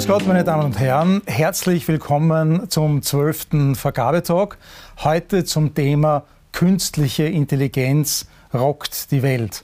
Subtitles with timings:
[0.00, 1.20] Grüß Gott, meine Damen und Herren.
[1.26, 3.74] Herzlich willkommen zum 12.
[3.78, 4.56] Vergabetalk.
[5.00, 8.24] Heute zum Thema Künstliche Intelligenz
[8.54, 9.62] rockt die Welt.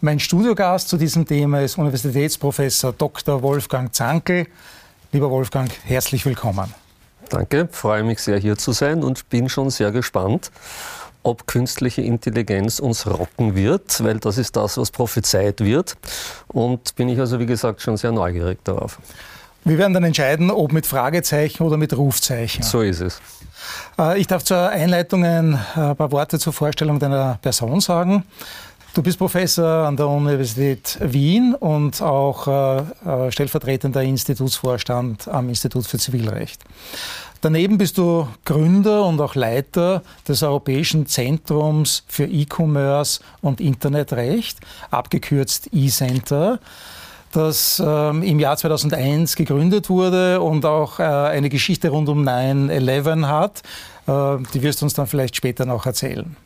[0.00, 3.42] Mein Studiogast zu diesem Thema ist Universitätsprofessor Dr.
[3.42, 4.46] Wolfgang Zankel.
[5.12, 6.72] Lieber Wolfgang, herzlich willkommen.
[7.28, 10.50] Danke, freue mich sehr hier zu sein und bin schon sehr gespannt,
[11.22, 15.98] ob künstliche Intelligenz uns rocken wird, weil das ist das, was prophezeit wird.
[16.46, 18.98] Und bin ich also, wie gesagt, schon sehr neugierig darauf.
[19.68, 22.62] Wir werden dann entscheiden, ob mit Fragezeichen oder mit Rufzeichen.
[22.62, 23.20] So ist es.
[23.98, 28.24] Äh, ich darf zur Einleitung ein äh, paar Worte zur Vorstellung deiner Person sagen.
[28.94, 35.98] Du bist Professor an der Universität Wien und auch äh, stellvertretender Institutsvorstand am Institut für
[35.98, 36.64] Zivilrecht.
[37.42, 44.58] Daneben bist du Gründer und auch Leiter des Europäischen Zentrums für E-Commerce und Internetrecht,
[44.90, 46.58] abgekürzt E-Center
[47.32, 53.26] das ähm, im Jahr 2001 gegründet wurde und auch äh, eine Geschichte rund um 9-11
[53.26, 53.62] hat.
[54.06, 56.36] Äh, die wirst du uns dann vielleicht später noch erzählen.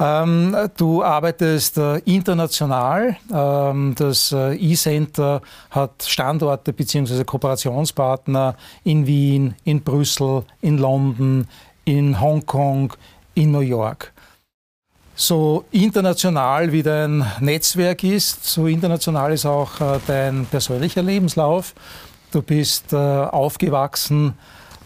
[0.00, 3.16] Ähm, du arbeitest äh, international.
[3.32, 7.24] Ähm, das äh, E-Center hat Standorte bzw.
[7.24, 11.46] Kooperationspartner in Wien, in Brüssel, in London,
[11.84, 12.92] in Hongkong,
[13.34, 14.12] in New York.
[15.20, 21.74] So international wie dein Netzwerk ist, so international ist auch äh, dein persönlicher Lebenslauf.
[22.30, 24.34] Du bist äh, aufgewachsen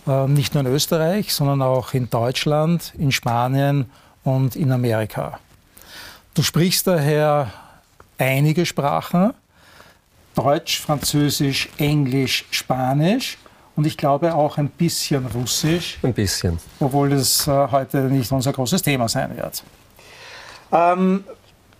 [0.06, 3.91] äh, nicht nur in Österreich, sondern auch in Deutschland, in Spanien
[4.24, 5.39] und in Amerika.
[6.33, 7.52] Du sprichst daher
[8.17, 9.34] einige Sprachen,
[10.34, 13.36] Deutsch, Französisch, Englisch, Spanisch
[13.77, 15.98] und ich glaube auch ein bisschen Russisch.
[16.02, 16.58] Ein bisschen.
[16.80, 19.62] Obwohl das heute nicht unser großes Thema sein wird.
[20.72, 21.24] Ähm,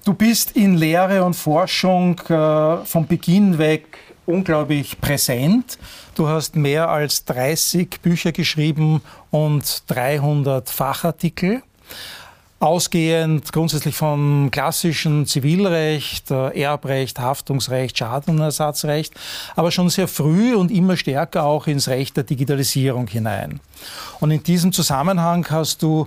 [0.05, 5.79] du bist in Lehre und Forschung äh, von Beginn weg unglaublich präsent.
[6.15, 9.01] Du hast mehr als 30 Bücher geschrieben
[9.31, 11.63] und 300 Fachartikel.
[12.61, 19.15] Ausgehend grundsätzlich vom klassischen Zivilrecht, äh, Erbrecht, Haftungsrecht, Schadenersatzrecht,
[19.57, 23.59] aber schon sehr früh und immer stärker auch ins Recht der Digitalisierung hinein.
[24.21, 26.07] Und in diesem Zusammenhang hast du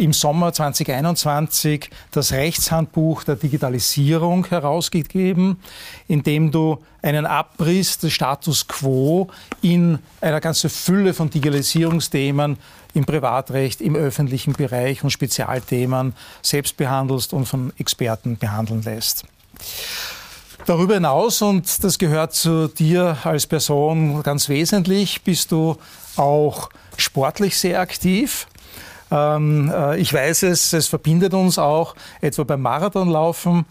[0.00, 5.58] im Sommer 2021 das Rechtshandbuch der Digitalisierung herausgegeben,
[6.08, 9.28] in dem du einen Abriss des Status quo
[9.60, 12.56] in einer ganzen Fülle von Digitalisierungsthemen
[12.94, 19.24] im Privatrecht, im öffentlichen Bereich und Spezialthemen selbst behandelst und von Experten behandeln lässt.
[20.66, 25.76] Darüber hinaus, und das gehört zu dir als Person ganz wesentlich, bist du
[26.16, 28.46] auch sportlich sehr aktiv.
[29.10, 33.66] Ähm, äh, ich weiß es, es verbindet uns auch, etwa beim Marathonlaufen.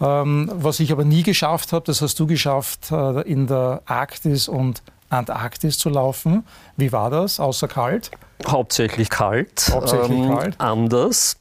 [0.00, 4.48] Ähm, was ich aber nie geschafft habe, das hast du geschafft, äh, in der Arktis
[4.48, 6.44] und Antarktis zu laufen.
[6.76, 8.10] Wie war das, außer kalt?
[8.46, 10.54] Hauptsächlich kalt, Hauptsächlich ähm, kalt.
[10.58, 11.36] anders.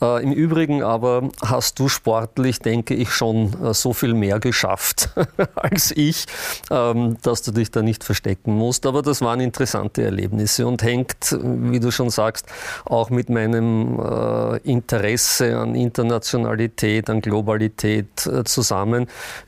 [0.00, 5.10] Äh, Im Übrigen aber hast du sportlich, denke ich, schon äh, so viel mehr geschafft
[5.54, 6.26] als ich,
[6.70, 8.86] ähm, dass du dich da nicht verstecken musst.
[8.86, 12.46] Aber das waren interessante Erlebnisse und hängt, wie du schon sagst,
[12.84, 19.06] auch mit meinem äh, Interesse an Internationalität, an Globalität äh, zusammen.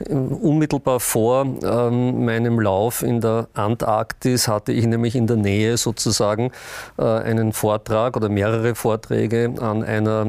[0.08, 6.46] Unmittelbar vor ähm, meinem Lauf in der Antarktis hatte ich nämlich in der Nähe sozusagen
[6.46, 6.50] äh,
[6.96, 10.26] einen Vortrag oder mehrere Vorträge an einer,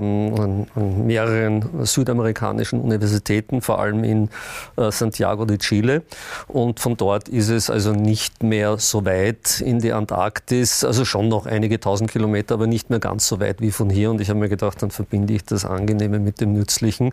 [0.00, 4.30] ähm, an mehreren südamerikanischen Universitäten, vor allem in
[4.76, 6.02] äh, Santiago de Chile.
[6.46, 11.28] Und von dort ist es also nicht mehr so weit in die Antarktis, also schon
[11.28, 14.10] noch einige tausend Kilometer, aber nicht mehr ganz so weit wie von hier.
[14.10, 17.12] Und ich habe mir gedacht, dann verbinde ich das Angenehme mit dem Nützlichen.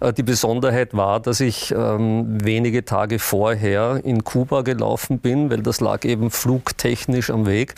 [0.00, 5.62] Äh, die Besonderheit war, dass ich ähm, wenige Tage vorher in Kuba gelaufen bin, weil
[5.62, 7.74] das lag eben flugtechnisch am Weg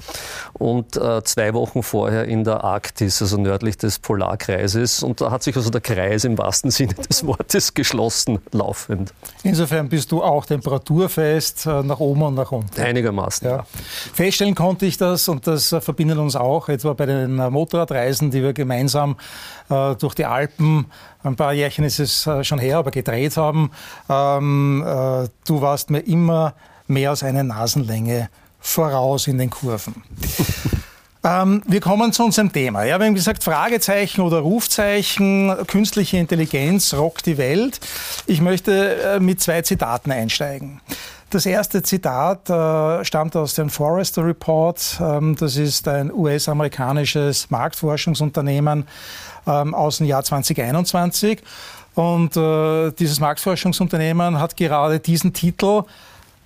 [0.58, 5.02] und äh, zwei Wochen vorher in der Arktis, also nördlich des Polarkreises.
[5.02, 9.12] Und da hat sich also der Kreis im wahrsten Sinne des Wortes geschlossen, laufend.
[9.44, 12.80] Insofern bist du auch temperaturfest äh, nach oben und nach unten.
[12.80, 13.48] Einigermaßen.
[13.48, 13.66] Ja.
[14.12, 18.30] Feststellen konnte ich das und das äh, verbindet uns auch, etwa bei den äh, Motorradreisen,
[18.30, 19.16] die wir gemeinsam
[19.70, 20.86] äh, durch die Alpen,
[21.22, 23.70] ein paar Jährchen ist es äh, schon her, aber gedreht haben.
[24.08, 24.84] Ähm,
[25.46, 26.54] du warst mir immer
[26.86, 28.28] mehr als eine Nasenlänge
[28.60, 30.02] voraus in den Kurven.
[31.24, 32.84] ähm, wir kommen zu unserem Thema.
[32.84, 37.80] Ja, wir haben gesagt, Fragezeichen oder Rufzeichen, künstliche Intelligenz rockt die Welt.
[38.26, 40.80] Ich möchte äh, mit zwei Zitaten einsteigen.
[41.30, 44.98] Das erste Zitat äh, stammt aus dem Forrester Report.
[44.98, 48.86] Ähm, das ist ein US-amerikanisches Marktforschungsunternehmen
[49.46, 51.42] ähm, aus dem Jahr 2021.
[51.94, 55.82] Und äh, dieses Marktforschungsunternehmen hat gerade diesen Titel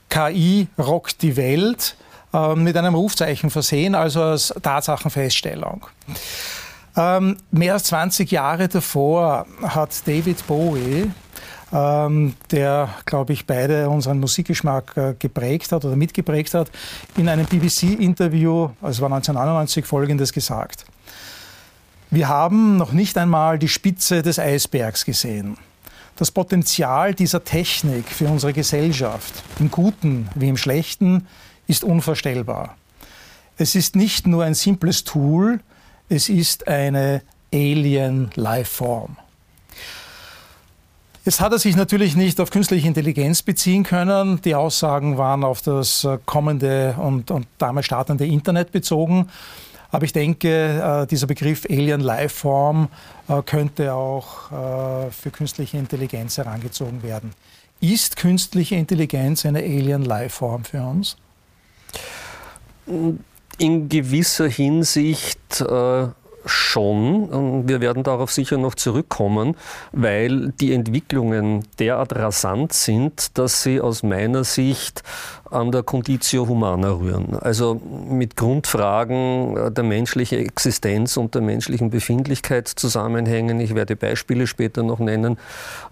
[0.08, 1.94] KI rockt die Welt
[2.32, 5.86] äh, mit einem Rufzeichen versehen, also als Tatsachenfeststellung.
[6.96, 11.10] Ähm, mehr als 20 Jahre davor hat David Bowie,
[11.72, 16.70] ähm, der, glaube ich, beide unseren Musikgeschmack äh, geprägt hat oder mitgeprägt hat,
[17.16, 20.84] in einem BBC-Interview, also war 1999, Folgendes gesagt.
[22.10, 25.56] Wir haben noch nicht einmal die Spitze des Eisbergs gesehen.
[26.16, 31.26] Das Potenzial dieser Technik für unsere Gesellschaft, im Guten wie im Schlechten,
[31.72, 32.76] ist unvorstellbar.
[33.56, 35.60] Es ist nicht nur ein simples Tool,
[36.08, 37.22] es ist eine
[37.52, 39.16] Alien Lifeform.
[41.24, 44.40] Jetzt hat er sich natürlich nicht auf künstliche Intelligenz beziehen können.
[44.42, 49.28] Die Aussagen waren auf das äh, kommende und, und damals startende Internet bezogen.
[49.90, 52.88] Aber ich denke, äh, dieser Begriff Alien Lifeform
[53.28, 54.50] äh, könnte auch
[55.10, 57.30] für künstliche Intelligenz herangezogen werden.
[57.80, 61.16] Ist künstliche Intelligenz eine Alien Lifeform für uns?
[63.58, 66.08] In gewisser Hinsicht äh,
[66.44, 67.68] schon.
[67.68, 69.56] Wir werden darauf sicher noch zurückkommen,
[69.92, 75.02] weil die Entwicklungen derart rasant sind, dass sie aus meiner Sicht
[75.52, 77.36] an der Conditio Humana rühren.
[77.38, 83.60] Also mit Grundfragen äh, der menschlichen Existenz und der menschlichen Befindlichkeit zusammenhängen.
[83.60, 85.38] Ich werde Beispiele später noch nennen,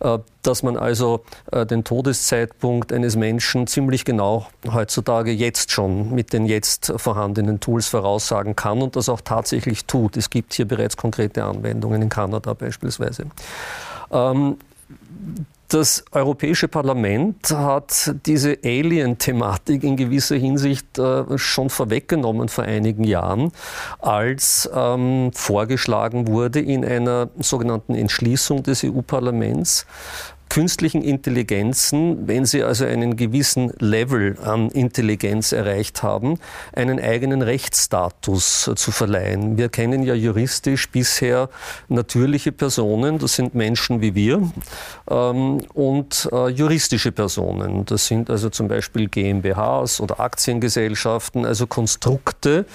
[0.01, 6.33] äh, dass man also äh, den Todeszeitpunkt eines Menschen ziemlich genau heutzutage jetzt schon mit
[6.33, 10.17] den jetzt vorhandenen Tools voraussagen kann und das auch tatsächlich tut.
[10.17, 13.27] Es gibt hier bereits konkrete Anwendungen in Kanada beispielsweise.
[15.71, 23.53] Das Europäische Parlament hat diese Alien-Thematik in gewisser Hinsicht äh, schon vorweggenommen vor einigen Jahren,
[24.01, 29.87] als ähm, vorgeschlagen wurde in einer sogenannten Entschließung des EU-Parlaments,
[30.51, 36.39] künstlichen Intelligenzen, wenn sie also einen gewissen Level an Intelligenz erreicht haben,
[36.75, 39.57] einen eigenen Rechtsstatus zu verleihen.
[39.57, 41.49] Wir kennen ja juristisch bisher
[41.89, 44.43] natürliche Personen, das sind Menschen wie wir,
[45.09, 47.85] ähm, und äh, juristische Personen.
[47.87, 52.67] Das sind also zum Beispiel GmbHs oder Aktiengesellschaften, also Konstrukte,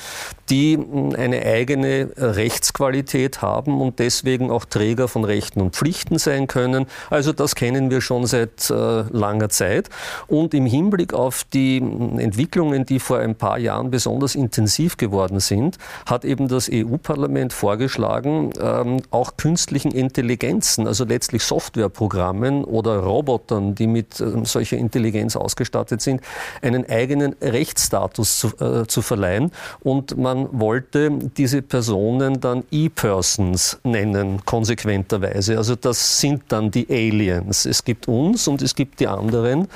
[0.50, 0.80] die
[1.18, 6.86] eine eigene Rechtsqualität haben und deswegen auch Träger von Rechten und Pflichten sein können.
[7.10, 9.90] Also das kennen wir schon seit äh, langer Zeit.
[10.28, 15.78] Und im Hinblick auf die Entwicklungen, die vor ein paar Jahren besonders intensiv geworden sind,
[16.06, 23.88] hat eben das EU-Parlament vorgeschlagen, ähm, auch künstlichen Intelligenzen, also letztlich Softwareprogrammen oder Robotern, die
[23.88, 26.22] mit ähm, solcher Intelligenz ausgestattet sind,
[26.62, 29.52] einen eigenen Rechtsstatus zu, äh, zu verleihen.
[29.82, 35.58] Und man wollte diese Personen dann E-Persons nennen, konsequenterweise.
[35.58, 37.55] Also das sind dann die Aliens.
[37.64, 39.68] Es gibt uns und es gibt die anderen,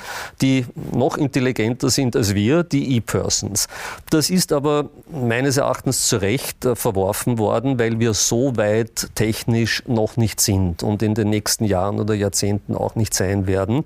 [0.42, 3.68] die noch intelligenter sind als wir, die E-Persons.
[4.10, 9.84] Das ist aber meines Erachtens zu Recht äh, verworfen worden, weil wir so weit technisch
[9.86, 13.84] noch nicht sind und in den nächsten Jahren oder Jahrzehnten auch nicht sein werden.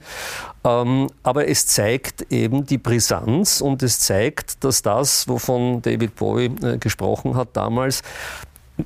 [0.65, 6.51] Ähm, aber es zeigt eben die Brisanz und es zeigt, dass das, wovon David Bowie
[6.63, 8.03] äh, gesprochen hat damals,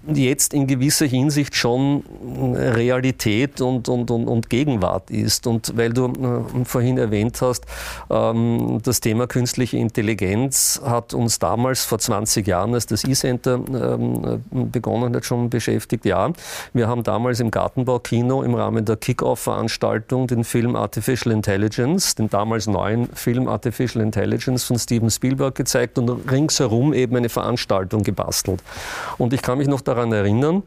[0.07, 2.05] jetzt in gewisser Hinsicht schon
[2.55, 5.47] Realität und, und, und, und Gegenwart ist.
[5.47, 7.65] Und weil du äh, vorhin erwähnt hast,
[8.11, 14.43] ähm, das Thema künstliche Intelligenz hat uns damals vor 20 Jahren, als das E-Center ähm,
[14.71, 16.05] begonnen hat, schon beschäftigt.
[16.05, 16.33] Ja,
[16.75, 22.67] wir haben damals im Gartenbaukino im Rahmen der Kick-Off-Veranstaltung den Film Artificial Intelligence, den damals
[22.67, 28.63] neuen Film Artificial Intelligence von Steven Spielberg gezeigt und ringsherum eben eine Veranstaltung gebastelt.
[29.17, 30.63] Und ich kann mich noch noch daran erinnern.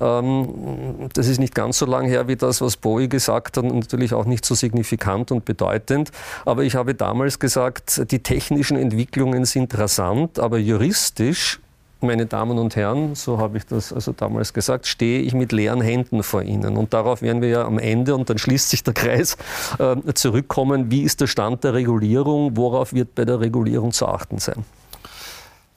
[0.00, 3.74] Ähm, das ist nicht ganz so lang her wie das, was Bowie gesagt hat und
[3.74, 6.10] natürlich auch nicht so signifikant und bedeutend.
[6.44, 11.60] Aber ich habe damals gesagt, die technischen Entwicklungen sind rasant, aber juristisch
[12.00, 15.80] meine Damen und Herren, so habe ich das also damals gesagt, stehe ich mit leeren
[15.80, 16.76] Händen vor Ihnen.
[16.76, 19.38] Und darauf werden wir ja am Ende, und dann schließt sich der Kreis,
[19.78, 24.36] äh, zurückkommen, wie ist der Stand der Regulierung, worauf wird bei der Regulierung zu achten
[24.36, 24.66] sein.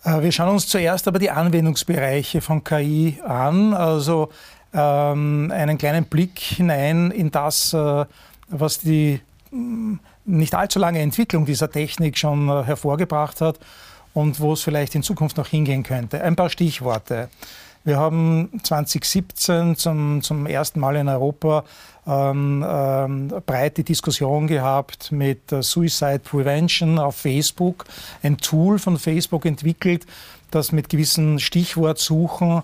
[0.07, 4.29] Äh, wir schauen uns zuerst aber die Anwendungsbereiche von KI an, also
[4.73, 8.05] ähm, einen kleinen Blick hinein in das, äh,
[8.47, 9.19] was die
[9.51, 9.95] mm,
[10.25, 13.59] nicht allzu lange Entwicklung dieser Technik schon äh, hervorgebracht hat
[14.13, 16.21] und wo es vielleicht in Zukunft noch hingehen könnte.
[16.23, 17.29] Ein paar Stichworte.
[17.87, 21.63] Wir haben 2017 zum, zum ersten Mal in Europa
[22.05, 27.85] ähm, ähm, breite Diskussion gehabt mit äh, Suicide Prevention auf Facebook,
[28.23, 30.05] ein Tool von Facebook entwickelt,
[30.51, 32.61] das mit gewissen Stichwortsuchen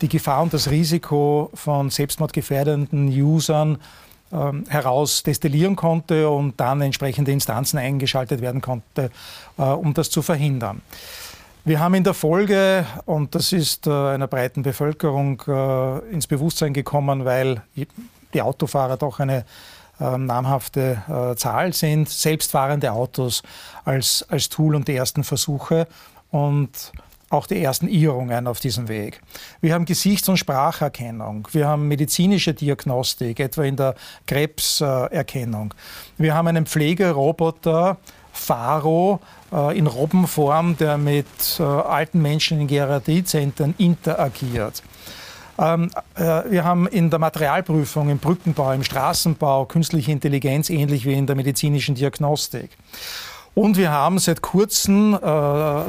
[0.00, 3.78] die Gefahr und das Risiko von selbstmordgefährdenden Usern
[4.32, 9.12] ähm, heraus destillieren konnte und dann entsprechende Instanzen eingeschaltet werden konnte,
[9.56, 10.82] äh, um das zu verhindern.
[11.66, 16.74] Wir haben in der Folge, und das ist äh, einer breiten Bevölkerung äh, ins Bewusstsein
[16.74, 17.62] gekommen, weil
[18.34, 19.46] die Autofahrer doch eine
[19.98, 23.42] äh, namhafte äh, Zahl sind, selbstfahrende Autos
[23.86, 25.88] als, als Tool und die ersten Versuche
[26.30, 26.92] und
[27.30, 29.22] auch die ersten Irrungen auf diesem Weg.
[29.62, 33.94] Wir haben Gesichts- und Spracherkennung, wir haben medizinische Diagnostik, etwa in der
[34.26, 35.72] Krebserkennung.
[36.18, 37.96] Wir haben einen Pflegeroboter,
[38.34, 39.20] Faro,
[39.52, 41.26] äh, in Robbenform, der mit
[41.58, 44.82] äh, alten Menschen in Geriatriezentren interagiert.
[45.58, 51.14] Ähm, äh, wir haben in der Materialprüfung, im Brückenbau, im Straßenbau künstliche Intelligenz, ähnlich wie
[51.14, 52.70] in der medizinischen Diagnostik.
[53.54, 55.18] Und wir haben seit kurzem, äh,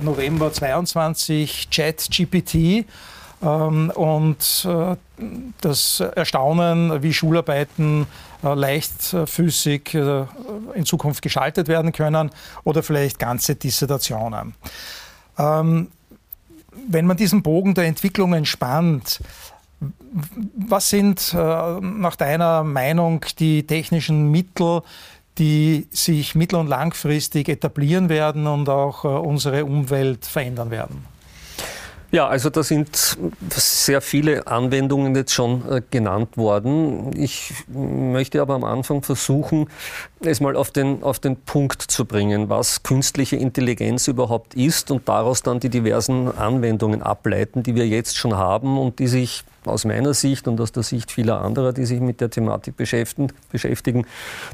[0.01, 2.85] November 22, ChatGPT,
[3.41, 4.95] und äh,
[5.61, 8.07] das Erstaunen, wie Schularbeiten
[8.43, 10.25] äh, leichtfüßig äh,
[10.73, 12.31] in Zukunft gestaltet werden können
[12.63, 14.55] oder vielleicht ganze Dissertationen.
[15.37, 15.89] Ähm,
[16.87, 19.21] wenn man diesen Bogen der Entwicklungen spannt,
[20.55, 24.81] was sind nach deiner Meinung die technischen Mittel,
[25.37, 31.14] die sich mittel- und langfristig etablieren werden und auch unsere Umwelt verändern werden?
[32.11, 33.17] Ja, also da sind
[33.51, 37.11] sehr viele Anwendungen jetzt schon äh, genannt worden.
[37.15, 39.67] Ich möchte aber am Anfang versuchen,
[40.21, 45.07] es mal auf den, auf den Punkt zu bringen, was künstliche Intelligenz überhaupt ist und
[45.07, 49.85] daraus dann die diversen Anwendungen ableiten, die wir jetzt schon haben und die sich aus
[49.85, 54.05] meiner Sicht und aus der Sicht vieler anderer, die sich mit der Thematik beschäftigen,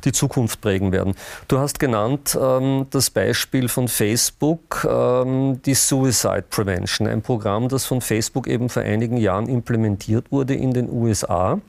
[0.04, 1.16] die Zukunft prägen werden.
[1.48, 7.86] Du hast genannt ähm, das Beispiel von Facebook, ähm, die Suicide Prevention, ein Programm, das
[7.86, 11.60] von Facebook eben vor einigen Jahren implementiert wurde in den USA.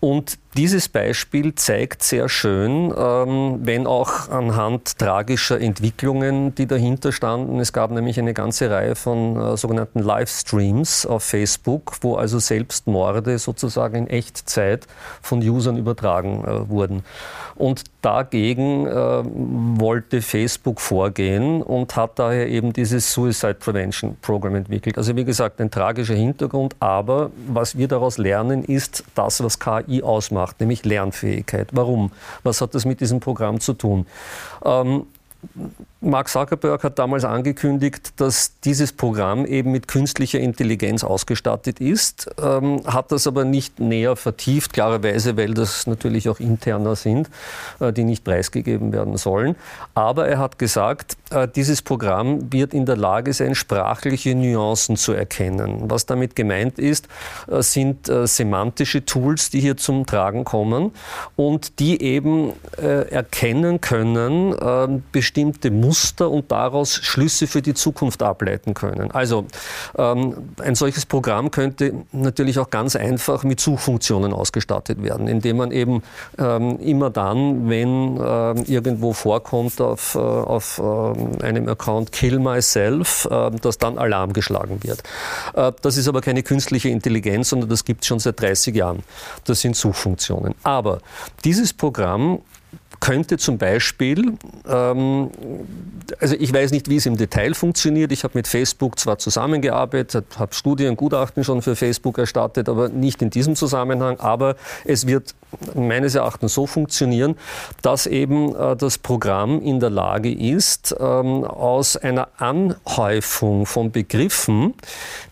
[0.00, 7.60] Und dieses Beispiel zeigt sehr schön, ähm, wenn auch anhand tragischer Entwicklungen, die dahinter standen.
[7.60, 13.38] Es gab nämlich eine ganze Reihe von äh, sogenannten Livestreams auf Facebook, wo also Selbstmorde
[13.38, 14.86] sozusagen in Echtzeit
[15.20, 17.04] von Usern übertragen äh, wurden.
[17.54, 24.96] Und dagegen äh, wollte Facebook vorgehen und hat daher eben dieses Suicide Prevention Program entwickelt.
[24.96, 30.02] Also wie gesagt, ein tragischer Hintergrund, aber was wir daraus lernen, ist das, was KI
[30.02, 31.70] ausmacht macht, nämlich Lernfähigkeit.
[31.72, 32.12] Warum?
[32.44, 34.06] Was hat das mit diesem Programm zu tun?
[34.64, 35.06] Ähm,
[36.06, 42.82] Mark Zuckerberg hat damals angekündigt, dass dieses Programm eben mit künstlicher Intelligenz ausgestattet ist, ähm,
[42.86, 47.28] hat das aber nicht näher vertieft, klarerweise, weil das natürlich auch interner sind,
[47.80, 49.56] äh, die nicht preisgegeben werden sollen.
[49.94, 55.12] Aber er hat gesagt, äh, dieses Programm wird in der Lage sein, sprachliche Nuancen zu
[55.12, 55.90] erkennen.
[55.90, 57.08] Was damit gemeint ist,
[57.48, 60.92] äh, sind äh, semantische Tools, die hier zum Tragen kommen
[61.34, 67.74] und die eben äh, erkennen können äh, bestimmte Muster, Muster und daraus Schlüsse für die
[67.74, 69.10] Zukunft ableiten können.
[69.10, 69.46] Also
[69.96, 75.72] ähm, ein solches Programm könnte natürlich auch ganz einfach mit Suchfunktionen ausgestattet werden, indem man
[75.72, 76.02] eben
[76.38, 83.26] ähm, immer dann, wenn ähm, irgendwo vorkommt auf, äh, auf äh, einem Account Kill Myself,
[83.30, 85.02] äh, dass dann Alarm geschlagen wird.
[85.54, 89.02] Äh, das ist aber keine künstliche Intelligenz, sondern das gibt es schon seit 30 Jahren.
[89.44, 90.54] Das sind Suchfunktionen.
[90.62, 91.00] Aber
[91.44, 92.40] dieses Programm
[93.00, 94.34] könnte zum Beispiel,
[94.68, 95.30] ähm,
[96.20, 98.12] also ich weiß nicht, wie es im Detail funktioniert.
[98.12, 103.22] Ich habe mit Facebook zwar zusammengearbeitet, habe Studien, Gutachten schon für Facebook erstattet, aber nicht
[103.22, 104.18] in diesem Zusammenhang.
[104.20, 105.34] Aber es wird
[105.74, 107.36] meines Erachtens so funktionieren,
[107.82, 114.74] dass eben äh, das Programm in der Lage ist, ähm, aus einer Anhäufung von Begriffen,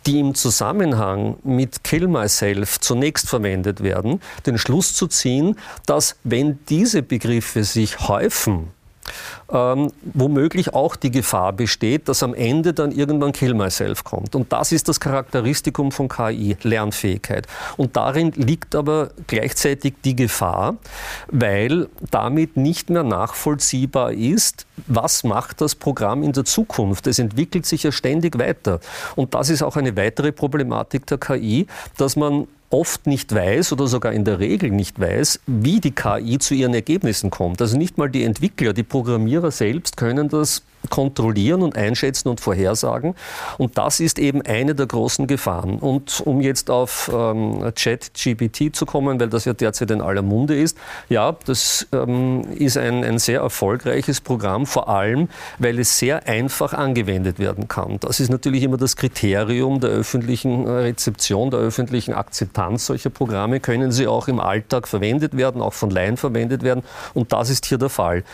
[0.06, 5.56] die im Zusammenhang mit Kill Myself zunächst verwendet werden, den Schluss zu ziehen,
[5.86, 8.70] dass wenn diese Begriffe sich häufen,
[9.52, 14.34] ähm, womöglich auch die Gefahr besteht, dass am Ende dann irgendwann Kill Myself kommt.
[14.34, 17.46] Und das ist das Charakteristikum von KI, Lernfähigkeit.
[17.76, 20.76] Und darin liegt aber gleichzeitig die Gefahr,
[21.28, 27.06] weil damit nicht mehr nachvollziehbar ist, was macht das Programm in der Zukunft.
[27.06, 28.80] Es entwickelt sich ja ständig weiter.
[29.14, 31.66] Und das ist auch eine weitere Problematik der KI,
[31.96, 36.38] dass man oft nicht weiß oder sogar in der Regel nicht weiß, wie die KI
[36.38, 37.62] zu ihren Ergebnissen kommt.
[37.62, 43.14] Also nicht mal die Entwickler, die Programmierer selbst können das kontrollieren und einschätzen und vorhersagen.
[43.58, 45.78] Und das ist eben eine der großen Gefahren.
[45.78, 50.54] Und um jetzt auf ähm, ChatGPT zu kommen, weil das ja derzeit in aller Munde
[50.54, 50.76] ist,
[51.08, 56.72] ja, das ähm, ist ein, ein sehr erfolgreiches Programm, vor allem, weil es sehr einfach
[56.72, 57.98] angewendet werden kann.
[58.00, 63.60] Das ist natürlich immer das Kriterium der öffentlichen äh, Rezeption, der öffentlichen Akzeptanz solcher Programme.
[63.60, 66.82] Können sie auch im Alltag verwendet werden, auch von Laien verwendet werden.
[67.14, 68.24] Und das ist hier der Fall.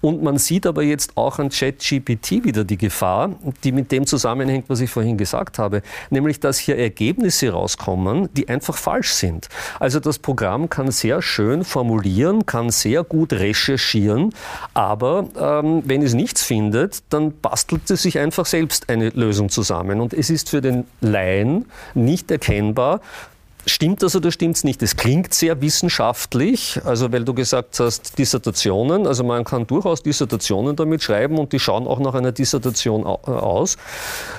[0.00, 3.30] Und man sieht aber jetzt auch an ChatGPT wieder die Gefahr,
[3.64, 8.48] die mit dem zusammenhängt, was ich vorhin gesagt habe, nämlich dass hier Ergebnisse rauskommen, die
[8.48, 9.48] einfach falsch sind.
[9.78, 14.34] Also das Programm kann sehr schön formulieren, kann sehr gut recherchieren,
[14.74, 20.00] aber ähm, wenn es nichts findet, dann bastelt es sich einfach selbst eine Lösung zusammen.
[20.00, 23.00] Und es ist für den Laien nicht erkennbar,
[23.68, 24.82] Stimmt das oder stimmt es nicht?
[24.82, 30.74] Es klingt sehr wissenschaftlich, also weil du gesagt hast, Dissertationen, also man kann durchaus Dissertationen
[30.74, 33.76] damit schreiben und die schauen auch nach einer Dissertation aus.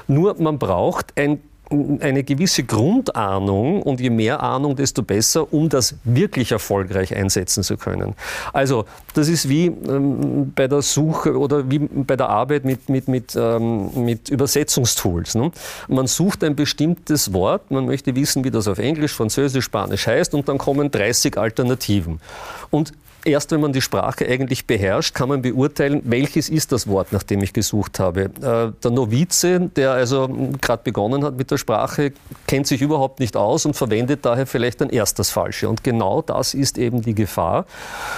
[0.07, 5.95] Nur man braucht ein eine gewisse Grundahnung und je mehr Ahnung, desto besser, um das
[6.03, 8.15] wirklich erfolgreich einsetzen zu können.
[8.53, 13.07] Also das ist wie ähm, bei der Suche oder wie bei der Arbeit mit, mit,
[13.07, 15.35] mit, ähm, mit Übersetzungstools.
[15.35, 15.51] Ne?
[15.87, 20.33] Man sucht ein bestimmtes Wort, man möchte wissen, wie das auf Englisch, Französisch, Spanisch heißt
[20.33, 22.19] und dann kommen 30 Alternativen.
[22.71, 22.93] Und
[23.29, 27.23] erst wenn man die Sprache eigentlich beherrscht, kann man beurteilen, welches ist das Wort, nach
[27.23, 28.23] dem ich gesucht habe.
[28.23, 30.29] Äh, der Novize, der also
[30.61, 32.11] gerade begonnen hat mit der Sprache,
[32.47, 35.69] kennt sich überhaupt nicht aus und verwendet daher vielleicht dann erst das Falsche.
[35.69, 37.65] Und genau das ist eben die Gefahr.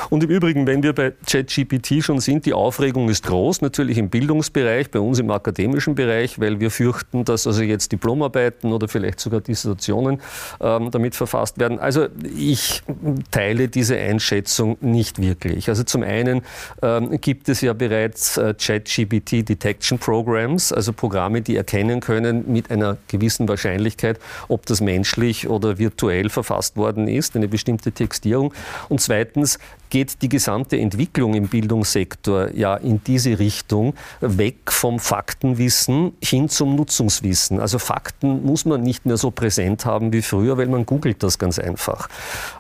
[0.10, 4.10] Und im Übrigen, wenn wir bei ChatGPT schon sind, die Aufregung ist groß, natürlich im
[4.10, 9.20] Bildungsbereich, bei uns im akademischen Bereich, weil wir fürchten, dass also jetzt Diplomarbeiten oder vielleicht
[9.20, 10.22] sogar Dissertationen
[10.62, 11.80] ähm, damit verfasst werden.
[11.80, 12.84] Also ich
[13.32, 15.70] teile diese Einschätzung nicht wirklich.
[15.70, 16.42] Also zum einen
[16.82, 22.72] ähm, gibt es ja bereits äh, ChatGPT Detection Programs, also Programme, die erkennen können mit
[22.72, 28.54] einer gewissen Wahrscheinlichkeit, ob das menschlich oder virtuell verfasst worden ist, eine bestimmte Textierung.
[28.90, 29.60] Und zweitens
[29.92, 36.76] geht die gesamte Entwicklung im Bildungssektor ja in diese Richtung, weg vom Faktenwissen hin zum
[36.76, 37.60] Nutzungswissen.
[37.60, 41.38] Also Fakten muss man nicht mehr so präsent haben wie früher, weil man googelt das
[41.38, 42.10] ganz einfach.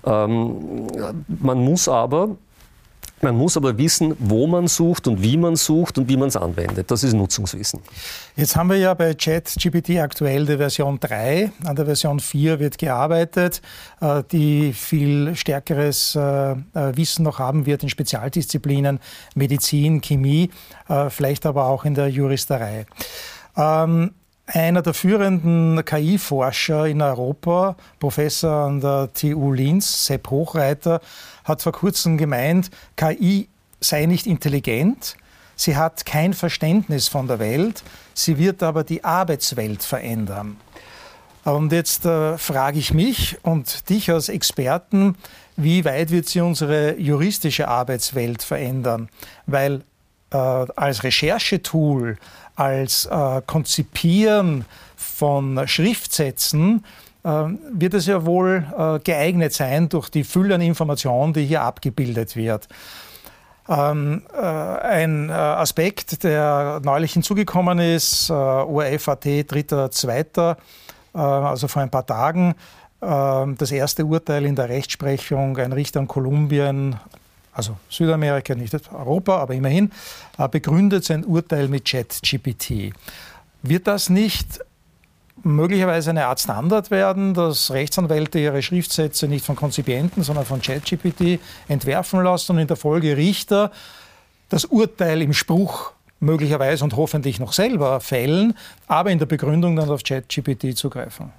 [0.05, 0.87] Ähm,
[1.27, 2.35] man muss aber
[3.23, 6.35] man muss aber wissen, wo man sucht und wie man sucht und wie man es
[6.35, 6.89] anwendet.
[6.89, 7.81] Das ist Nutzungswissen.
[8.35, 11.51] Jetzt haben wir ja bei ChatGPT aktuell die Version 3.
[11.65, 13.61] An der Version 4 wird gearbeitet,
[13.99, 18.99] äh, die viel stärkeres äh, äh, Wissen noch haben wird in Spezialdisziplinen,
[19.35, 20.49] Medizin, Chemie,
[21.09, 22.85] vielleicht aber auch in der Juristerei.
[23.55, 24.11] Ähm,
[24.47, 30.99] einer der führenden KI-Forscher in Europa, Professor an der TU Linz, Sepp Hochreiter,
[31.43, 33.47] hat vor kurzem gemeint, KI
[33.79, 35.15] sei nicht intelligent,
[35.55, 40.57] sie hat kein Verständnis von der Welt, sie wird aber die Arbeitswelt verändern.
[41.43, 45.15] Und jetzt äh, frage ich mich und dich als Experten,
[45.57, 49.09] wie weit wird sie unsere juristische Arbeitswelt verändern?
[49.47, 49.81] Weil
[50.31, 52.17] äh, als Recherchetool,
[52.55, 56.85] als äh, Konzipieren von Schriftsätzen
[57.23, 62.35] wird es ja wohl äh, geeignet sein durch die Fülle an Informationen, die hier abgebildet
[62.35, 62.67] wird.
[63.69, 70.55] Ähm, äh, ein äh, Aspekt, der neulich hinzugekommen ist, ORF.at 3.2.,
[71.13, 72.55] äh, also vor ein paar Tagen,
[73.03, 76.99] das erste Urteil in der Rechtsprechung, ein Richter in Kolumbien
[77.51, 79.91] also Südamerika, nicht Europa, aber immerhin,
[80.51, 82.93] begründet sein Urteil mit ChatGPT.
[83.63, 84.59] Wird das nicht
[85.43, 91.39] möglicherweise eine Art Standard werden, dass Rechtsanwälte ihre Schriftsätze nicht von Konzipienten, sondern von ChatGPT
[91.67, 93.71] entwerfen lassen und in der Folge Richter
[94.49, 98.53] das Urteil im Spruch möglicherweise und hoffentlich noch selber fällen,
[98.87, 101.31] aber in der Begründung dann auf ChatGPT zugreifen?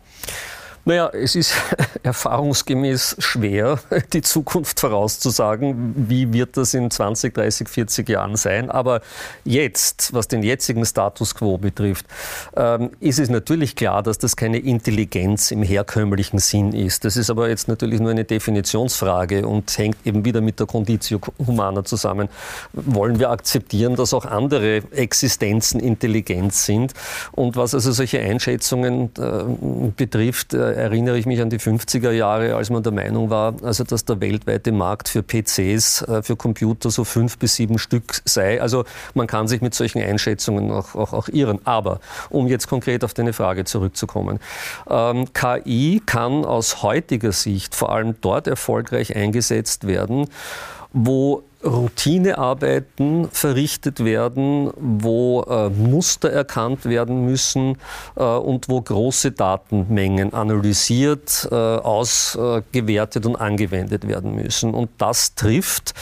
[0.85, 1.55] Naja, es ist
[2.03, 3.79] erfahrungsgemäß schwer,
[4.13, 5.95] die Zukunft vorauszusagen.
[6.09, 8.69] Wie wird das in 20, 30, 40 Jahren sein?
[8.69, 9.01] Aber
[9.45, 12.07] jetzt, was den jetzigen Status quo betrifft,
[12.57, 17.05] ähm, ist es natürlich klar, dass das keine Intelligenz im herkömmlichen Sinn ist.
[17.05, 21.21] Das ist aber jetzt natürlich nur eine Definitionsfrage und hängt eben wieder mit der Conditio
[21.47, 22.29] Humana zusammen.
[22.73, 26.93] Wollen wir akzeptieren, dass auch andere Existenzen intelligent sind?
[27.31, 32.55] Und was also solche Einschätzungen äh, betrifft, äh, erinnere ich mich an die 50er Jahre,
[32.57, 36.91] als man der Meinung war, also dass der weltweite Markt für PCs, äh, für Computer
[36.91, 38.61] so fünf bis sieben Stück sei.
[38.61, 41.61] Also man kann sich mit solchen Einschätzungen auch, auch, auch irren.
[41.65, 44.41] Aber um jetzt konkret auf deine Frage zurückzukommen.
[44.89, 50.29] Ähm, KI kann aus heutiger Sicht vor allem dort erfolgreich eingesetzt werden,
[50.93, 57.79] wo Routinearbeiten verrichtet werden, wo äh, Muster erkannt werden müssen
[58.17, 64.75] äh, und wo große Datenmengen analysiert, äh, ausgewertet und angewendet werden müssen.
[64.75, 65.95] Und das trifft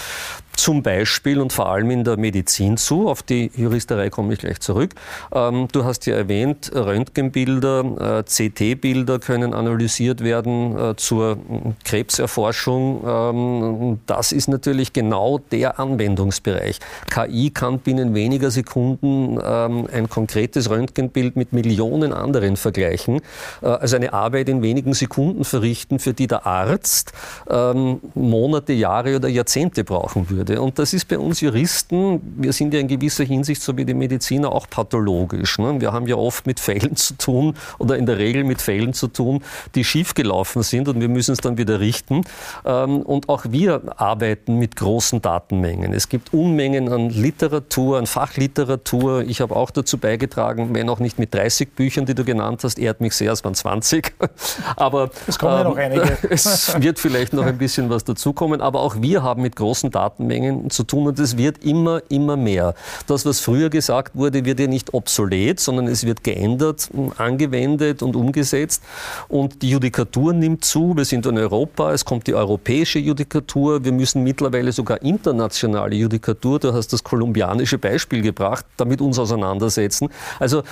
[0.60, 3.08] zum Beispiel und vor allem in der Medizin zu.
[3.08, 4.94] Auf die Juristerei komme ich gleich zurück.
[5.32, 11.38] Ähm, du hast ja erwähnt, Röntgenbilder, äh, CT-Bilder können analysiert werden äh, zur
[11.84, 13.02] Krebserforschung.
[13.06, 16.78] Ähm, das ist natürlich genau der Anwendungsbereich.
[17.08, 23.22] KI kann binnen weniger Sekunden ähm, ein konkretes Röntgenbild mit Millionen anderen vergleichen.
[23.62, 27.12] Äh, also eine Arbeit in wenigen Sekunden verrichten, für die der Arzt
[27.48, 30.60] ähm, Monate, Jahre oder Jahrzehnte brauchen würde würde.
[30.60, 33.94] Und das ist bei uns Juristen, wir sind ja in gewisser Hinsicht, so wie die
[33.94, 35.58] Mediziner, auch pathologisch.
[35.58, 35.80] Ne?
[35.80, 39.08] Wir haben ja oft mit Fällen zu tun oder in der Regel mit Fällen zu
[39.08, 39.42] tun,
[39.74, 42.22] die schiefgelaufen sind und wir müssen es dann wieder richten.
[42.64, 45.92] Ähm, und auch wir arbeiten mit großen Datenmengen.
[45.92, 49.22] Es gibt Unmengen an Literatur, an Fachliteratur.
[49.22, 52.78] Ich habe auch dazu beigetragen, wenn auch nicht mit 30 Büchern, die du genannt hast,
[52.78, 54.12] ehrt mich sehr, es waren 20.
[54.76, 56.18] Aber es kommen ja noch ähm, einige.
[56.30, 58.60] es wird vielleicht noch ein bisschen was dazukommen.
[58.60, 62.36] Aber auch wir haben mit großen Datenmengen Mengen zu tun und es wird immer, immer
[62.36, 62.74] mehr.
[63.08, 68.14] Das, was früher gesagt wurde, wird ja nicht obsolet, sondern es wird geändert, angewendet und
[68.14, 68.82] umgesetzt.
[69.28, 70.96] Und die Judikatur nimmt zu.
[70.96, 73.84] Wir sind in Europa, es kommt die europäische Judikatur.
[73.84, 80.08] Wir müssen mittlerweile sogar internationale Judikatur, du hast das kolumbianische Beispiel gebracht, damit uns auseinandersetzen.
[80.38, 80.62] Also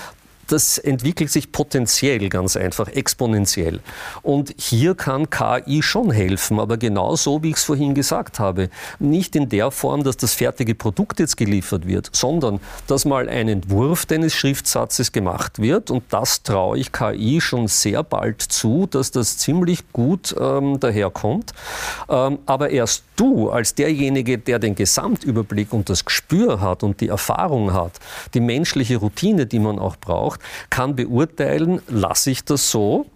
[0.48, 3.80] das entwickelt sich potenziell ganz einfach, exponentiell.
[4.22, 8.70] Und hier kann KI schon helfen, aber genau so, wie ich es vorhin gesagt habe.
[8.98, 13.48] Nicht in der Form, dass das fertige Produkt jetzt geliefert wird, sondern dass mal ein
[13.48, 15.90] Entwurf deines Schriftsatzes gemacht wird.
[15.90, 21.52] Und das traue ich KI schon sehr bald zu, dass das ziemlich gut ähm, daherkommt.
[22.08, 27.08] Ähm, aber erst du als derjenige, der den Gesamtüberblick und das Gespür hat und die
[27.08, 27.92] Erfahrung hat,
[28.34, 30.37] die menschliche Routine, die man auch braucht,
[30.70, 33.06] kann beurteilen, lasse ich das so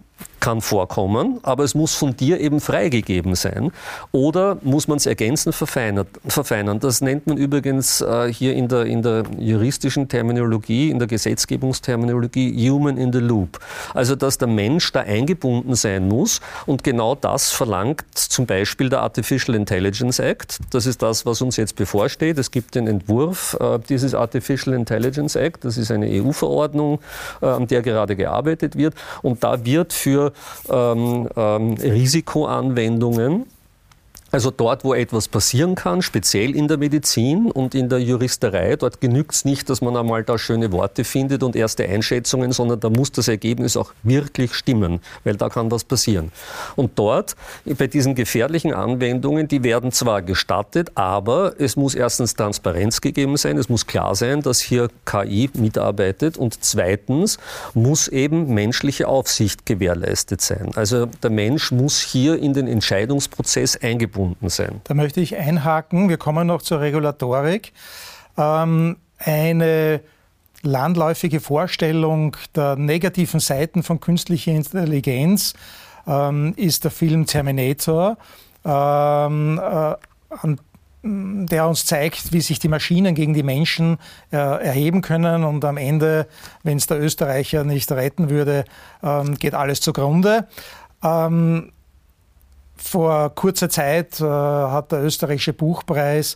[0.43, 3.71] kann vorkommen, aber es muss von dir eben freigegeben sein.
[4.11, 6.79] Oder muss man es ergänzend verfeinern?
[6.81, 12.69] Das nennt man übrigens äh, hier in der, in der juristischen Terminologie, in der Gesetzgebungsterminologie
[12.69, 13.57] Human in the Loop.
[13.93, 19.01] Also, dass der Mensch da eingebunden sein muss und genau das verlangt zum Beispiel der
[19.01, 20.59] Artificial Intelligence Act.
[20.71, 22.37] Das ist das, was uns jetzt bevorsteht.
[22.37, 25.63] Es gibt den Entwurf äh, dieses Artificial Intelligence Act.
[25.63, 26.99] Das ist eine EU-Verordnung,
[27.41, 28.93] äh, an der gerade gearbeitet wird.
[29.21, 30.32] Und da wird für
[30.69, 33.45] ähm, ähm, Risikoanwendungen
[34.33, 38.99] also dort, wo etwas passieren kann, speziell in der Medizin und in der Juristerei, dort
[38.99, 42.89] genügt es nicht, dass man einmal da schöne Worte findet und erste Einschätzungen, sondern da
[42.89, 46.31] muss das Ergebnis auch wirklich stimmen, weil da kann was passieren.
[46.75, 47.35] Und dort,
[47.77, 53.59] bei diesen gefährlichen Anwendungen, die werden zwar gestattet, aber es muss erstens Transparenz gegeben sein,
[53.59, 57.37] es muss klar sein, dass hier KI mitarbeitet und zweitens
[57.75, 60.71] muss eben menschliche Aufsicht gewährleistet sein.
[60.73, 64.81] Also der Mensch muss hier in den Entscheidungsprozess eingebunden eingebunden sein.
[64.85, 66.09] Da möchte ich einhaken.
[66.09, 67.73] Wir kommen noch zur Regulatorik.
[68.37, 70.01] Ähm, eine
[70.61, 75.53] landläufige Vorstellung der negativen Seiten von künstlicher Intelligenz
[76.07, 78.17] ähm, ist der Film Terminator,
[78.65, 79.95] ähm, äh,
[81.05, 83.97] der uns zeigt, wie sich die Maschinen gegen die Menschen
[84.31, 86.27] äh, erheben können und am Ende,
[86.63, 88.63] wenn es der Österreicher nicht retten würde,
[89.03, 90.47] ähm, geht alles zugrunde.
[91.03, 91.72] Ähm,
[92.75, 96.35] vor kurzer Zeit äh, hat der österreichische Buchpreis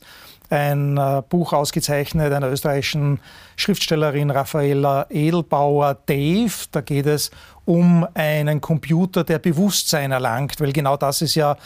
[0.50, 3.20] ein äh, Buch ausgezeichnet einer österreichischen
[3.56, 6.54] Schriftstellerin Raffaella Edelbauer Dave.
[6.72, 7.32] Da geht es
[7.66, 11.58] um einen Computer, der Bewusstsein erlangt, weil genau das ist ja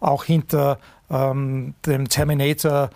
[0.00, 0.78] auch hinter
[1.10, 2.90] ähm, dem Terminator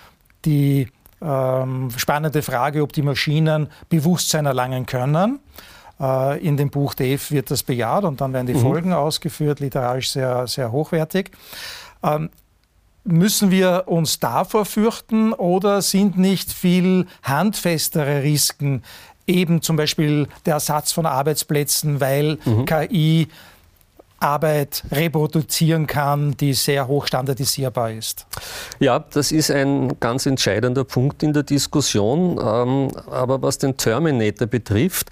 [0.44, 0.88] die
[1.22, 5.40] ähm, spannende Frage, ob die Maschinen Bewusstsein erlangen können.
[6.00, 8.60] Äh, in dem Buch Dave wird das bejaht und dann werden die mhm.
[8.60, 11.30] Folgen ausgeführt, literarisch sehr, sehr hochwertig.
[12.02, 12.30] Ähm,
[13.04, 18.82] müssen wir uns davor fürchten oder sind nicht viel handfestere Risiken,
[19.26, 22.64] eben zum Beispiel der Ersatz von Arbeitsplätzen, weil mhm.
[22.64, 23.28] KI
[24.20, 28.26] Arbeit reproduzieren kann, die sehr hoch standardisierbar ist.
[28.78, 32.38] Ja, das ist ein ganz entscheidender Punkt in der Diskussion.
[32.38, 35.10] Ähm, aber was den Terminator betrifft,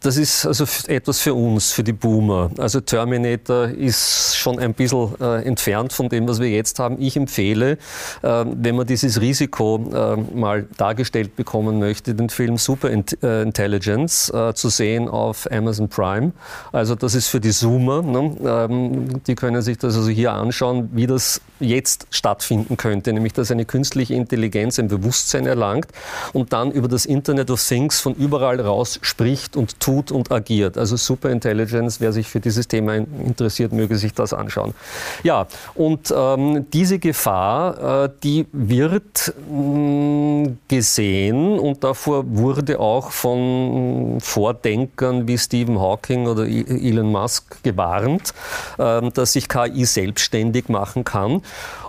[0.00, 2.50] das ist also etwas für uns, für die Boomer.
[2.58, 7.00] Also Terminator ist schon ein bisschen äh, entfernt von dem, was wir jetzt haben.
[7.00, 7.78] Ich empfehle,
[8.22, 14.68] äh, wenn man dieses Risiko äh, mal dargestellt bekommen möchte, den Film Super Intelligence zu
[14.68, 16.32] sehen auf Amazon Prime.
[16.72, 18.02] Also das ist für die Zoomer.
[18.02, 18.36] Ne?
[18.48, 23.50] Ähm, die können sich das also hier anschauen, wie das jetzt stattfinden könnte, nämlich dass
[23.50, 25.88] eine künstliche Intelligenz ein Bewusstsein erlangt
[26.32, 30.78] und dann über das Internet of Things von überall raus spricht und tut und agiert.
[30.78, 34.74] Also Superintelligence, wer sich für dieses Thema interessiert, möge sich das anschauen.
[35.22, 43.10] Ja, und ähm, diese Gefahr, äh, die wird mh, mm, gesehen und davor wurde auch
[43.10, 48.32] von Vordenkern wie Stephen Hawking oder Elon Musk gewarnt,
[48.76, 51.42] dass sich KI selbstständig machen kann.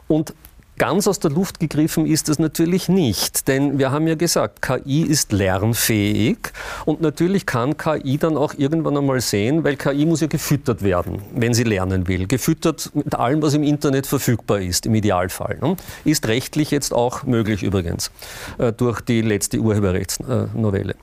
[0.08, 0.34] Und
[0.80, 5.02] Ganz aus der Luft gegriffen ist es natürlich nicht, denn wir haben ja gesagt, KI
[5.02, 6.38] ist lernfähig
[6.86, 11.22] und natürlich kann KI dann auch irgendwann einmal sehen, weil KI muss ja gefüttert werden,
[11.36, 12.28] wenn sie lernen will.
[12.28, 15.58] Gefüttert mit allem, was im Internet verfügbar ist, im Idealfall.
[15.62, 15.76] Ne?
[16.06, 18.10] Ist rechtlich jetzt auch möglich übrigens
[18.58, 20.96] äh, durch die letzte Urheberrechtsnovelle.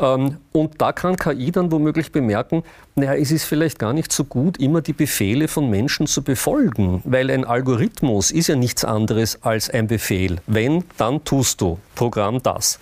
[0.00, 2.62] Ähm, und da kann KI dann womöglich bemerken,
[2.96, 7.02] naja, es ist vielleicht gar nicht so gut, immer die Befehle von Menschen zu befolgen,
[7.04, 10.38] weil ein Algorithmus ist ja nichts anderes als ein Befehl.
[10.46, 11.78] Wenn, dann tust du.
[11.94, 12.78] Programm das.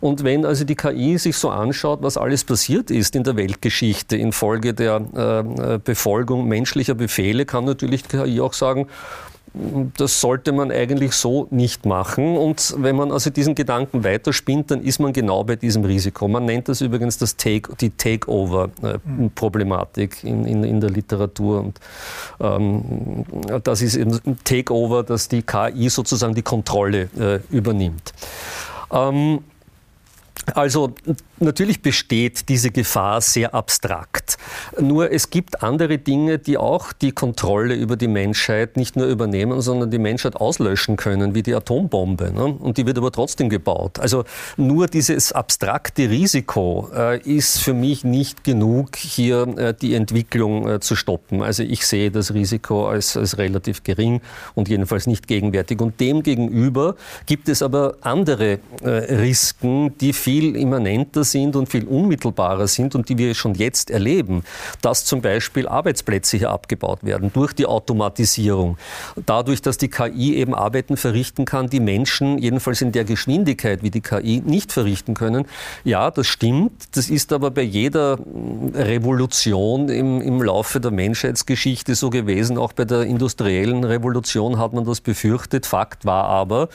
[0.00, 4.16] Und wenn also die KI sich so anschaut, was alles passiert ist in der Weltgeschichte
[4.16, 8.86] infolge der äh, Befolgung menschlicher Befehle, kann natürlich die KI auch sagen,
[9.96, 12.38] das sollte man eigentlich so nicht machen.
[12.38, 16.26] Und wenn man also diesen Gedanken weiterspinnt, dann ist man genau bei diesem Risiko.
[16.26, 21.60] Man nennt das übrigens das Take, die Takeover-Problematik in, in, in, der Literatur.
[21.60, 21.78] Und
[22.40, 23.26] ähm,
[23.62, 28.14] das ist eben Takeover, dass die KI sozusagen die Kontrolle äh, übernimmt.
[28.90, 29.40] Ähm,
[30.54, 30.94] also
[31.38, 34.38] natürlich besteht diese Gefahr sehr abstrakt.
[34.80, 39.60] Nur es gibt andere Dinge, die auch die Kontrolle über die Menschheit nicht nur übernehmen,
[39.60, 42.32] sondern die Menschheit auslöschen können, wie die Atombombe.
[42.32, 42.44] Ne?
[42.44, 43.98] Und die wird aber trotzdem gebaut.
[43.98, 44.24] Also
[44.56, 50.80] nur dieses abstrakte Risiko äh, ist für mich nicht genug, hier äh, die Entwicklung äh,
[50.80, 51.42] zu stoppen.
[51.42, 54.20] Also ich sehe das Risiko als, als relativ gering
[54.54, 55.80] und jedenfalls nicht gegenwärtig.
[55.80, 62.66] Und demgegenüber gibt es aber andere äh, Risiken, die viel immanenter sind und viel unmittelbarer
[62.66, 64.44] sind und die wir schon jetzt erleben,
[64.80, 68.76] dass zum Beispiel Arbeitsplätze hier abgebaut werden durch die Automatisierung,
[69.26, 73.90] dadurch, dass die KI eben Arbeiten verrichten kann, die Menschen jedenfalls in der Geschwindigkeit wie
[73.90, 75.46] die KI nicht verrichten können.
[75.84, 76.96] Ja, das stimmt.
[76.96, 78.18] Das ist aber bei jeder
[78.74, 82.58] Revolution im, im Laufe der Menschheitsgeschichte so gewesen.
[82.58, 85.66] Auch bei der industriellen Revolution hat man das befürchtet.
[85.66, 86.68] Fakt war aber,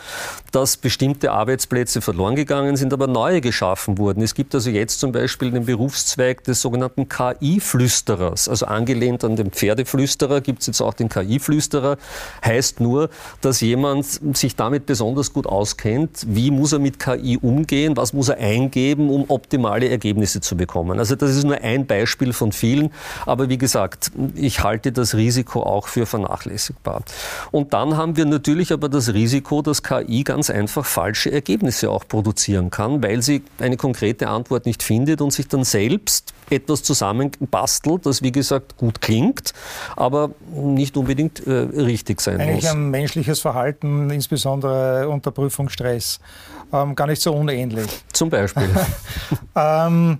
[0.51, 4.21] dass bestimmte Arbeitsplätze verloren gegangen sind, aber neue geschaffen wurden.
[4.21, 8.49] Es gibt also jetzt zum Beispiel den Berufszweig des sogenannten KI-Flüsterers.
[8.49, 11.95] Also angelehnt an den Pferdeflüsterer gibt es jetzt auch den KI-Flüsterer.
[12.43, 14.05] Heißt nur, dass jemand
[14.35, 19.09] sich damit besonders gut auskennt, wie muss er mit KI umgehen, was muss er eingeben,
[19.09, 20.99] um optimale Ergebnisse zu bekommen.
[20.99, 22.91] Also das ist nur ein Beispiel von vielen.
[23.25, 27.03] Aber wie gesagt, ich halte das Risiko auch für vernachlässigbar.
[27.51, 32.05] Und dann haben wir natürlich aber das Risiko, dass KI ganz einfach falsche Ergebnisse auch
[32.05, 38.05] produzieren kann, weil sie eine konkrete Antwort nicht findet und sich dann selbst etwas zusammenbastelt,
[38.05, 39.53] das wie gesagt gut klingt,
[39.95, 42.65] aber nicht unbedingt äh, richtig sein Eigentlich muss.
[42.65, 46.19] Eigentlich ein menschliches Verhalten, insbesondere unter Prüfungsstress,
[46.71, 47.87] ähm, gar nicht so unähnlich.
[48.13, 48.69] Zum Beispiel.
[49.55, 50.19] ähm,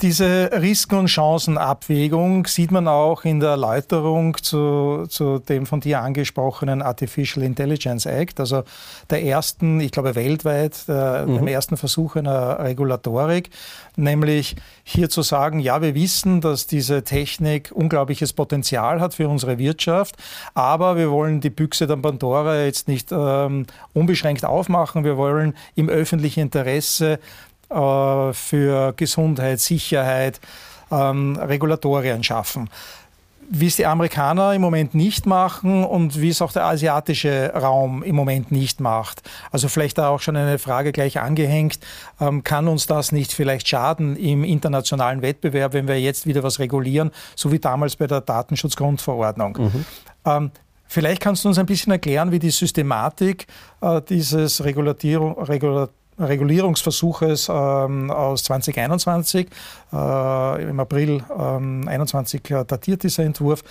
[0.00, 6.00] diese Risiken- und Chancenabwägung sieht man auch in der Erläuterung zu, zu, dem von dir
[6.00, 8.64] angesprochenen Artificial Intelligence Act, also
[9.10, 11.36] der ersten, ich glaube weltweit, der, mhm.
[11.36, 13.50] dem ersten Versuch einer Regulatorik,
[13.96, 19.58] nämlich hier zu sagen, ja, wir wissen, dass diese Technik unglaubliches Potenzial hat für unsere
[19.58, 20.16] Wirtschaft,
[20.54, 25.88] aber wir wollen die Büchse der Pandora jetzt nicht ähm, unbeschränkt aufmachen, wir wollen im
[25.88, 27.20] öffentlichen Interesse
[27.70, 30.40] äh, für Gesundheit, Sicherheit,
[30.90, 32.70] ähm, Regulatorien schaffen.
[33.50, 38.02] Wie es die Amerikaner im Moment nicht machen und wie es auch der asiatische Raum
[38.02, 39.22] im Moment nicht macht.
[39.50, 41.78] Also vielleicht da auch schon eine Frage gleich angehängt.
[42.20, 46.58] Ähm, kann uns das nicht vielleicht schaden im internationalen Wettbewerb, wenn wir jetzt wieder was
[46.58, 49.56] regulieren, so wie damals bei der Datenschutzgrundverordnung?
[49.58, 49.84] Mhm.
[50.26, 50.50] Ähm,
[50.86, 53.46] vielleicht kannst du uns ein bisschen erklären, wie die Systematik
[53.80, 59.48] äh, dieses Regulatierung, Regulat Regulierungsversuches ähm, aus 2021.
[59.92, 63.62] Äh, Im April ähm, 21 datiert dieser Entwurf.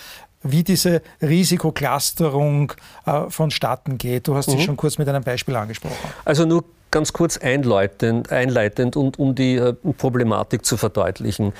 [0.52, 2.74] Wie diese Risikoclusterung
[3.06, 4.28] äh, vonstatten geht.
[4.28, 4.60] Du hast mhm.
[4.60, 5.96] schon kurz mit einem Beispiel angesprochen.
[6.26, 11.54] Also nur ganz kurz einleitend, einleitend und um die äh, Problematik zu verdeutlichen.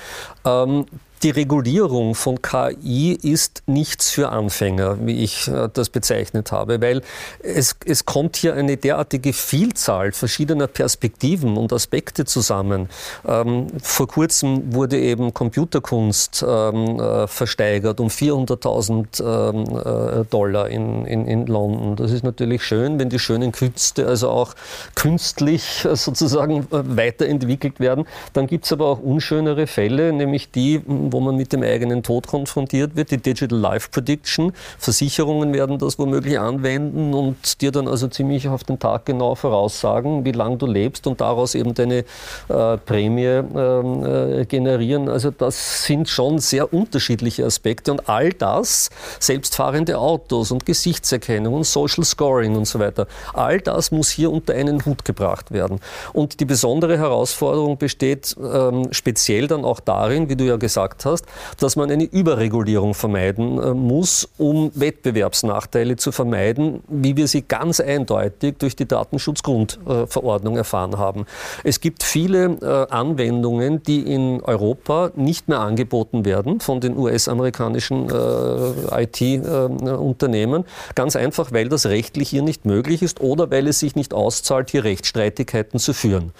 [0.46, 0.86] Ähm,
[1.24, 7.02] die Regulierung von KI ist nichts für Anfänger, wie ich äh, das bezeichnet habe, weil
[7.40, 12.88] es, es kommt hier eine derartige Vielzahl verschiedener Perspektiven und Aspekte zusammen.
[13.28, 18.77] Ähm, vor kurzem wurde eben Computerkunst ähm, äh, versteigert um 400.000
[19.20, 21.96] ähm, äh, Dollar in, in, in London.
[21.96, 24.54] Das ist natürlich schön, wenn die schönen Künste also auch
[24.96, 28.06] künstlich äh, sozusagen äh, weiterentwickelt werden.
[28.34, 32.28] Dann gibt es aber auch unschönere Fälle, nämlich die, wo man mit dem eigenen Tod
[32.28, 33.12] konfrontiert wird.
[33.12, 34.54] Die Digital Life Prediction.
[34.78, 40.26] Versicherungen werden das womöglich anwenden und dir dann also ziemlich auf den Tag genau voraussagen,
[40.26, 42.06] wie lange du lebst und daraus eben deine
[42.50, 45.10] äh, Prämie ähm, äh, generieren.
[45.10, 48.67] Also das sind schon sehr unterschiedliche Aspekte und all das,
[49.20, 54.54] selbstfahrende Autos und Gesichtserkennung und Social Scoring und so weiter, all das muss hier unter
[54.54, 55.80] einen Hut gebracht werden.
[56.14, 61.26] Und die besondere Herausforderung besteht ähm, speziell dann auch darin, wie du ja gesagt hast,
[61.60, 67.80] dass man eine Überregulierung vermeiden äh, muss, um Wettbewerbsnachteile zu vermeiden, wie wir sie ganz
[67.80, 71.26] eindeutig durch die Datenschutzgrundverordnung erfahren haben.
[71.64, 78.10] Es gibt viele äh, Anwendungen, die in Europa nicht mehr angeboten werden von den US-amerikanischen
[78.10, 78.14] äh,
[78.92, 84.14] IT-Unternehmen, ganz einfach, weil das rechtlich hier nicht möglich ist oder weil es sich nicht
[84.14, 86.32] auszahlt, hier Rechtsstreitigkeiten zu führen.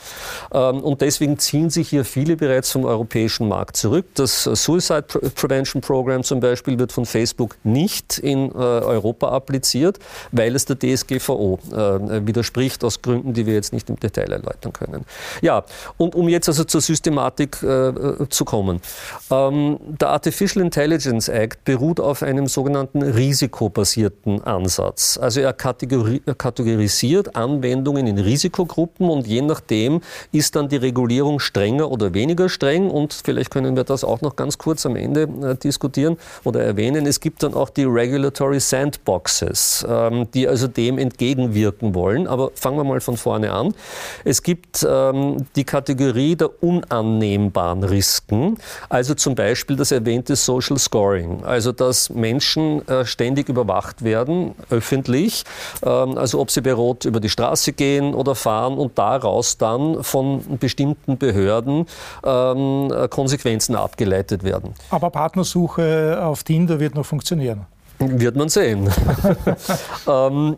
[0.52, 4.06] Ähm, und deswegen ziehen sich hier viele bereits vom europäischen Markt zurück.
[4.16, 5.04] Das Suicide
[5.36, 10.00] Prevention Program zum Beispiel wird von Facebook nicht in äh, Europa appliziert,
[10.32, 14.74] weil es der DSGVO äh, widerspricht, aus Gründen, die wir jetzt nicht im Detail erläutern
[14.74, 15.06] können.
[15.42, 15.64] Ja,
[15.98, 18.82] und um jetzt also zur Systematik äh, zu kommen.
[19.32, 25.18] Ähm, der Artificial Intelligence Act beruht auf einem sogenannten risikobasierten Ansatz.
[25.22, 31.90] Also er kategori kategorisiert Anwendungen in Risikogruppen und je nachdem ist dann die Regulierung strenger
[31.92, 35.56] oder weniger streng und vielleicht können wir das auch noch ganz kurz am Ende äh,
[35.56, 37.06] diskutieren oder erwähnen.
[37.06, 42.28] Es gibt dann auch die Regulatory Sandboxes, ähm, die also dem entgegenwirken wollen.
[42.28, 43.74] Aber fangen wir mal von vorne an.
[44.24, 48.58] Es gibt ähm, die Kategorie der unannehmbaren Risiken,
[48.90, 55.44] also zum Beispiel das erwähnte Social Scoring, also dass Menschen äh, ständig überwacht werden, öffentlich,
[55.84, 60.04] ähm, also ob sie bei Rot über die Straße gehen oder fahren und daraus dann
[60.04, 61.86] von bestimmten Behörden
[62.26, 64.74] ähm, Konsequenzen abgeleitet werden.
[64.90, 67.66] Aber Partnersuche auf Tinder wird noch funktionieren.
[68.00, 68.88] Wird man sehen.
[70.08, 70.58] ähm,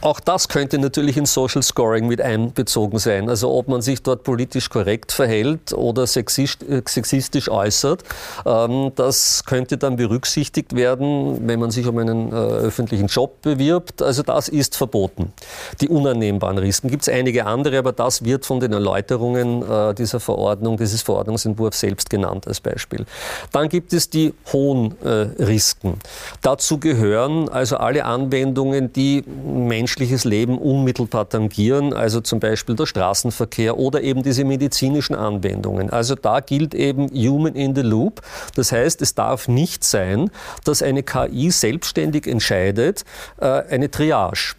[0.00, 3.28] auch das könnte natürlich in Social Scoring mit einbezogen sein.
[3.28, 8.02] Also ob man sich dort politisch korrekt verhält oder äh, sexistisch äußert,
[8.46, 14.00] ähm, das könnte dann berücksichtigt werden, wenn man sich um einen äh, öffentlichen Job bewirbt.
[14.00, 15.34] Also das ist verboten.
[15.82, 16.88] Die unannehmbaren Risiken.
[16.88, 21.80] Gibt es einige andere, aber das wird von den Erläuterungen äh, dieser Verordnung, dieses Verordnungsentwurfs
[21.80, 23.04] selbst genannt als Beispiel.
[23.52, 25.98] Dann gibt es die hohen äh, Risiken.
[26.40, 32.86] Dazu Dazu gehören also alle Anwendungen, die menschliches Leben unmittelbar tangieren, also zum Beispiel der
[32.86, 35.90] Straßenverkehr oder eben diese medizinischen Anwendungen.
[35.90, 38.22] Also da gilt eben Human in the Loop.
[38.54, 40.30] Das heißt, es darf nicht sein,
[40.62, 43.04] dass eine KI selbstständig entscheidet,
[43.40, 44.54] äh, eine Triage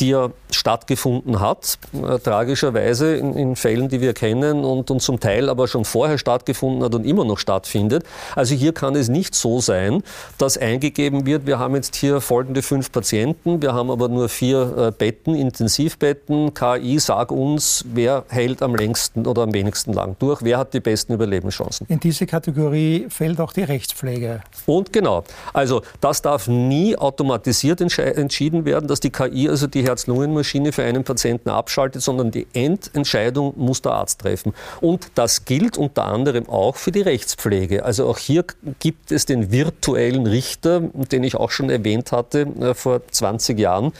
[0.00, 5.20] die ja stattgefunden hat, äh, tragischerweise in, in, Fällen, die wir kennen und, und zum
[5.20, 8.04] Teil aber schon vorher stattgefunden hat und immer noch stattfindet.
[8.34, 10.02] Also hier kann es nicht so sein,
[10.38, 14.74] dass eingegeben wird, wir haben jetzt hier folgende fünf Patienten, wir haben aber nur vier
[14.76, 20.42] äh, Betten, Intensivbetten, KI, sag uns, wer hält am längsten oder am wenigsten lang durch,
[20.42, 21.86] wer hat die besten Überlebenschancen.
[21.88, 24.42] In diese Kategorie fällt auch die Rechtspflege.
[24.66, 30.72] Und genau, also das darf nie automatisiert entschieden werden, dass die KI also die Herz-Lungen-Maschine
[30.72, 34.52] für einen Patienten abschaltet, sondern die Endentscheidung muss der Arzt treffen.
[34.80, 37.84] Und das gilt unter anderem auch für die Rechtspflege.
[37.84, 38.44] Also auch hier
[38.78, 43.92] gibt es den virtuellen Richter, den ich auch schon erwähnt hatte äh, vor 20 Jahren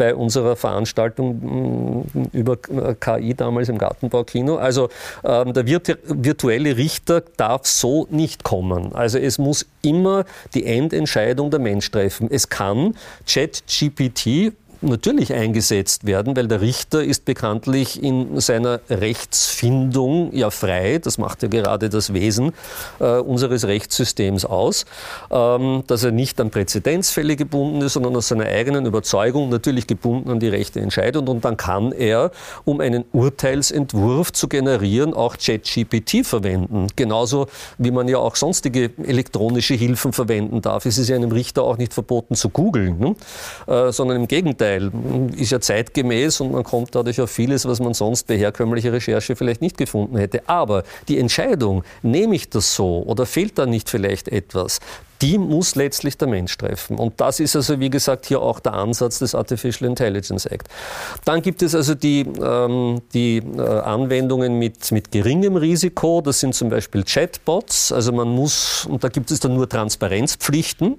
[0.00, 4.56] bei unserer Veranstaltung mm, über KI damals im Gartenbaukino.
[4.56, 4.88] Also
[5.22, 8.94] ähm, der virtuelle Richter darf so nicht kommen.
[8.94, 10.24] Also es muss immer
[10.54, 12.28] die Endentscheidung der Mensch treffen.
[12.30, 12.94] Es kann
[13.26, 20.98] ChatGPT natürlich eingesetzt werden, weil der Richter ist bekanntlich in seiner Rechtsfindung ja frei.
[20.98, 22.52] Das macht ja gerade das Wesen
[22.98, 24.86] äh, unseres Rechtssystems aus,
[25.30, 30.30] ähm, dass er nicht an Präzedenzfälle gebunden ist, sondern aus seiner eigenen Überzeugung natürlich gebunden
[30.30, 31.28] an die rechte Entscheidung.
[31.28, 32.30] Und dann kann er,
[32.64, 36.86] um einen Urteilsentwurf zu generieren, auch ChatGPT verwenden.
[36.96, 37.46] Genauso
[37.78, 40.86] wie man ja auch sonstige elektronische Hilfen verwenden darf.
[40.86, 43.14] Es ist ja einem Richter auch nicht verboten zu googeln, ne?
[43.66, 44.69] äh, sondern im Gegenteil,
[45.36, 49.36] ist ja zeitgemäß und man kommt dadurch auf vieles, was man sonst bei herkömmlicher Recherche
[49.36, 50.48] vielleicht nicht gefunden hätte.
[50.48, 54.80] Aber die Entscheidung, nehme ich das so oder fehlt da nicht vielleicht etwas,
[55.22, 56.96] die muss letztlich der Mensch treffen.
[56.96, 60.68] Und das ist also, wie gesagt, hier auch der Ansatz des Artificial Intelligence Act.
[61.24, 66.22] Dann gibt es also die, ähm, die äh, Anwendungen mit, mit geringem Risiko.
[66.22, 67.92] Das sind zum Beispiel Chatbots.
[67.92, 70.98] Also man muss, und da gibt es dann nur Transparenzpflichten.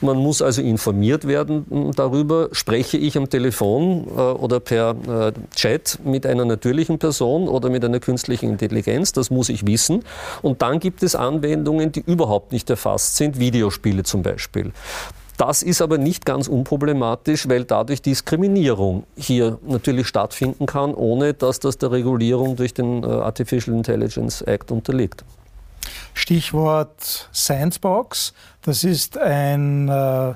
[0.00, 5.32] Man muss also informiert werden hm, darüber, spreche ich am Telefon äh, oder per äh,
[5.54, 9.12] Chat mit einer natürlichen Person oder mit einer künstlichen Intelligenz.
[9.12, 10.02] Das muss ich wissen.
[10.42, 14.72] Und dann gibt es Anwendungen, die überhaupt nicht erfasst sind, wie Videospiele zum Beispiel.
[15.38, 21.58] Das ist aber nicht ganz unproblematisch, weil dadurch Diskriminierung hier natürlich stattfinden kann, ohne dass
[21.58, 25.24] das der Regulierung durch den äh, Artificial Intelligence Act unterliegt.
[26.14, 28.34] Stichwort Sandbox.
[28.60, 30.34] Das ist ein äh,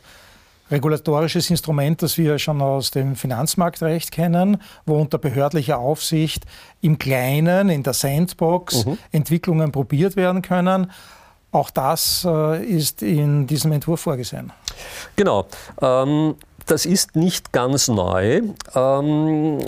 [0.70, 6.44] regulatorisches Instrument, das wir schon aus dem Finanzmarktrecht kennen, wo unter behördlicher Aufsicht
[6.80, 8.98] im Kleinen, in der Sandbox, mhm.
[9.12, 10.90] Entwicklungen probiert werden können.
[11.52, 14.52] Auch das äh, ist in diesem Entwurf vorgesehen.
[15.14, 15.46] Genau.
[15.80, 16.34] Ähm,
[16.66, 18.42] das ist nicht ganz neu,
[18.74, 19.58] ähm,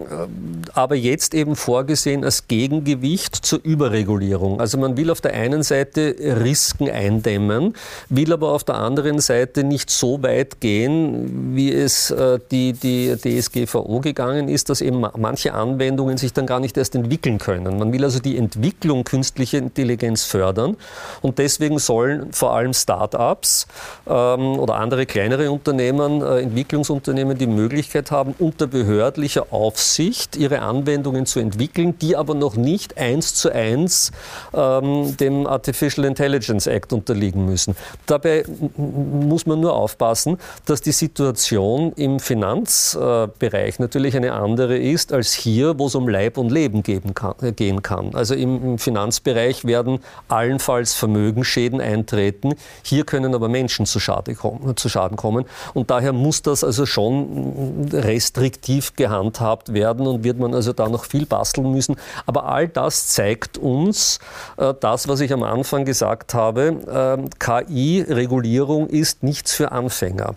[0.74, 4.60] aber jetzt eben vorgesehen als Gegengewicht zur Überregulierung.
[4.60, 7.74] Also man will auf der einen Seite Risiken eindämmen,
[8.08, 13.14] will aber auf der anderen Seite nicht so weit gehen, wie es äh, die, die
[13.16, 17.78] DSGVO gegangen ist, dass eben manche Anwendungen sich dann gar nicht erst entwickeln können.
[17.78, 20.76] Man will also die Entwicklung künstlicher Intelligenz fördern
[21.22, 23.68] und deswegen sollen vor allem Start-ups
[24.08, 30.60] ähm, oder andere kleinere Unternehmen äh, Entwicklungs Entwicklungsunternehmen die Möglichkeit haben, unter behördlicher Aufsicht ihre
[30.60, 34.10] Anwendungen zu entwickeln, die aber noch nicht eins zu eins
[34.54, 37.76] ähm, dem Artificial Intelligence Act unterliegen müssen.
[38.06, 38.44] Dabei
[38.76, 45.78] muss man nur aufpassen, dass die Situation im Finanzbereich natürlich eine andere ist als hier,
[45.78, 46.82] wo es um Leib und Leben
[47.14, 48.14] kann, äh, gehen kann.
[48.14, 52.54] Also im, im Finanzbereich werden allenfalls Vermögensschäden eintreten.
[52.82, 55.44] Hier können aber Menschen zu, Schade kommen, zu Schaden kommen.
[55.74, 60.88] Und daher muss das also also schon restriktiv gehandhabt werden und wird man also da
[60.88, 61.96] noch viel basteln müssen.
[62.24, 64.20] Aber all das zeigt uns
[64.58, 67.18] äh, das, was ich am Anfang gesagt habe.
[67.18, 70.34] Äh, KI-Regulierung ist nichts für Anfänger.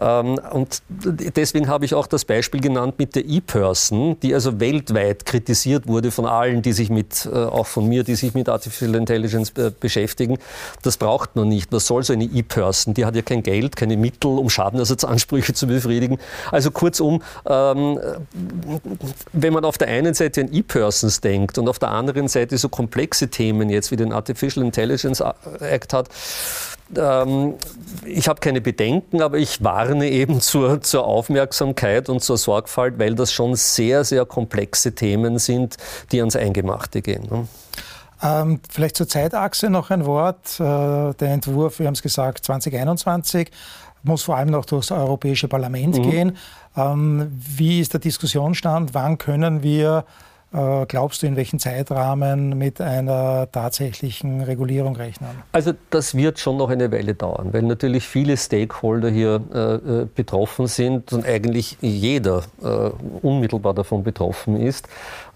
[0.00, 5.24] Ähm, und deswegen habe ich auch das Beispiel genannt mit der E-Person, die also weltweit
[5.24, 8.96] kritisiert wurde von allen, die sich mit, äh, auch von mir, die sich mit Artificial
[8.96, 10.38] Intelligence äh, beschäftigen.
[10.82, 11.70] Das braucht man nicht.
[11.70, 12.94] Was soll so eine E-Person?
[12.94, 16.18] Die hat ja kein Geld, keine Mittel, um Schadenersatzansprüche zu befriedigen befriedigen.
[16.50, 18.00] Also kurzum, ähm,
[19.32, 22.68] wenn man auf der einen Seite an E-Persons denkt und auf der anderen Seite so
[22.68, 25.22] komplexe Themen jetzt wie den Artificial Intelligence
[25.60, 26.08] Act hat,
[26.96, 27.54] ähm,
[28.04, 33.14] ich habe keine Bedenken, aber ich warne eben zur, zur Aufmerksamkeit und zur Sorgfalt, weil
[33.14, 35.76] das schon sehr, sehr komplexe Themen sind,
[36.12, 37.26] die ans Eingemachte gehen.
[37.30, 37.48] Ne?
[38.22, 40.58] Ähm, vielleicht zur Zeitachse noch ein Wort.
[40.58, 40.62] Äh,
[41.14, 43.50] der Entwurf, wir haben es gesagt, 2021
[44.04, 46.10] muss vor allem noch durchs Europäische Parlament mhm.
[46.10, 46.36] gehen.
[46.76, 48.94] Ähm, wie ist der Diskussionsstand?
[48.94, 50.04] Wann können wir
[50.86, 55.30] glaubst du, in welchem Zeitrahmen mit einer tatsächlichen Regulierung rechnen?
[55.50, 60.06] Also das wird schon noch eine Weile dauern, weil natürlich viele Stakeholder hier äh, äh,
[60.14, 62.90] betroffen sind und eigentlich jeder äh,
[63.22, 64.86] unmittelbar davon betroffen ist.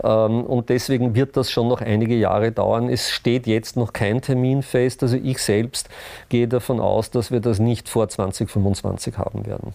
[0.04, 2.88] Ähm, und deswegen wird das schon noch einige Jahre dauern.
[2.88, 5.02] Es steht jetzt noch kein Termin fest.
[5.02, 5.88] Also ich selbst
[6.28, 9.72] gehe davon aus, dass wir das nicht vor 2025 haben werden.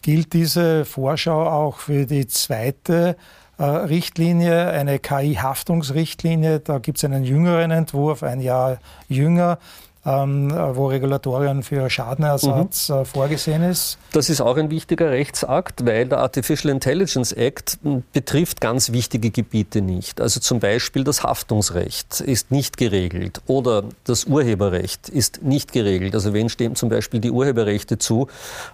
[0.00, 3.14] Gilt diese Vorschau auch für die zweite äh,
[3.58, 6.60] Richtlinie, eine KI-Haftungsrichtlinie.
[6.60, 8.78] Da gibt es einen jüngeren Entwurf, ein Jahr
[9.08, 9.58] jünger.
[10.06, 12.94] Ähm, wo Regulatorien für Schadenersatz mhm.
[12.94, 13.98] Äh, vorgesehen ist.
[14.12, 19.30] Das ist auch ein wichtiger Rechtsakt, weil der Artificial Intelligence Act hm, betrifft ganz wichtige
[19.30, 20.20] Gebiete nicht.
[20.20, 26.14] Also zum Beispiel das Haftungsrecht ist nicht geregelt oder das Urheberrecht ist nicht geregelt.
[26.14, 28.28] Also wen stehen zum Beispiel die Urheberrechte zu,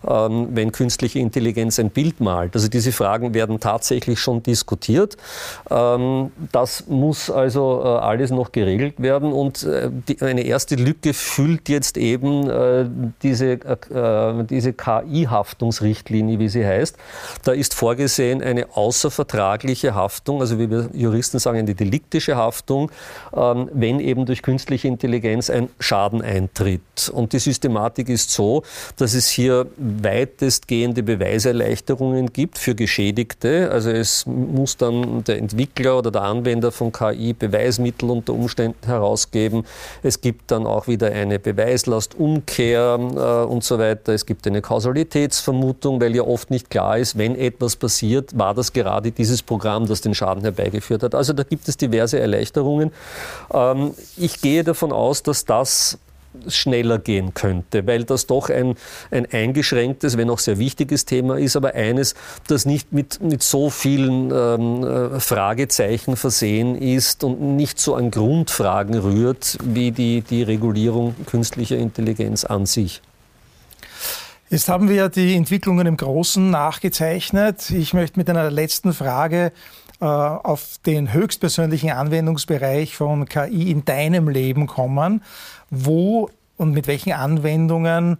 [0.07, 2.55] ähm, wenn künstliche Intelligenz ein Bild malt?
[2.55, 5.17] Also diese Fragen werden tatsächlich schon diskutiert.
[5.71, 9.67] Ähm, das muss also äh, alles noch geregelt werden und
[10.21, 12.87] eine erste Lücke füllt jetzt eben äh,
[13.23, 16.97] diese, äh, diese KI-Haftungsrichtlinie, wie sie heißt.
[17.45, 22.91] Da ist vorgesehen eine außervertragliche Haftung, also wie wir Juristen sagen, eine deliktische Haftung,
[23.35, 27.11] ähm, wenn eben durch künstliche Intelligenz ein Schaden eintritt.
[27.13, 28.63] Und die Systematik ist so,
[28.97, 33.71] dass es hier weitestgehende Beweiserleichterungen gibt für Geschädigte.
[33.71, 39.65] Also es muss dann der Entwickler oder der Anwender von KI Beweismittel unter Umständen herausgeben.
[40.03, 44.13] Es gibt dann auch wieder eine Beweislastumkehr äh, und so weiter.
[44.13, 48.73] Es gibt eine Kausalitätsvermutung, weil ja oft nicht klar ist, wenn etwas passiert, war das
[48.73, 51.15] gerade dieses Programm, das den Schaden herbeigeführt hat.
[51.15, 52.93] Also da gibt es diverse Erleichterungen.
[53.53, 55.99] Ähm, ich gehe davon aus, dass das
[56.49, 58.77] schneller gehen könnte, weil das doch ein,
[59.11, 62.15] ein eingeschränktes, wenn auch sehr wichtiges Thema ist, aber eines,
[62.47, 68.11] das nicht mit, mit so vielen ähm, äh, Fragezeichen versehen ist und nicht so an
[68.11, 73.03] Grundfragen rührt wie die, die Regulierung künstlicher Intelligenz an sich.
[74.51, 77.71] Jetzt haben wir die Entwicklungen im Großen nachgezeichnet.
[77.71, 79.53] Ich möchte mit einer letzten Frage
[80.01, 85.23] äh, auf den höchstpersönlichen Anwendungsbereich von KI in deinem Leben kommen.
[85.75, 88.19] Wo und mit welchen Anwendungen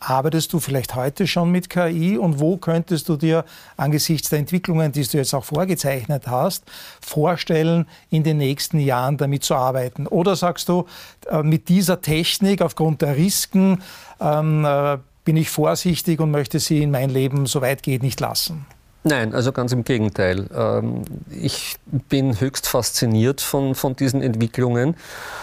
[0.00, 3.44] arbeitest du vielleicht heute schon mit KI und wo könntest du dir
[3.76, 6.64] angesichts der Entwicklungen, die du jetzt auch vorgezeichnet hast,
[7.00, 10.06] vorstellen, in den nächsten Jahren damit zu arbeiten?
[10.06, 10.86] Oder sagst du,
[11.30, 13.82] äh, mit dieser Technik aufgrund der Risiken
[14.20, 18.20] ähm, äh, bin ich vorsichtig und möchte sie in mein Leben so weit geht nicht
[18.20, 18.66] lassen?
[19.06, 20.46] Nein, also ganz im Gegenteil.
[20.56, 21.76] Ähm, ich
[22.08, 24.96] bin höchst fasziniert von, von diesen Entwicklungen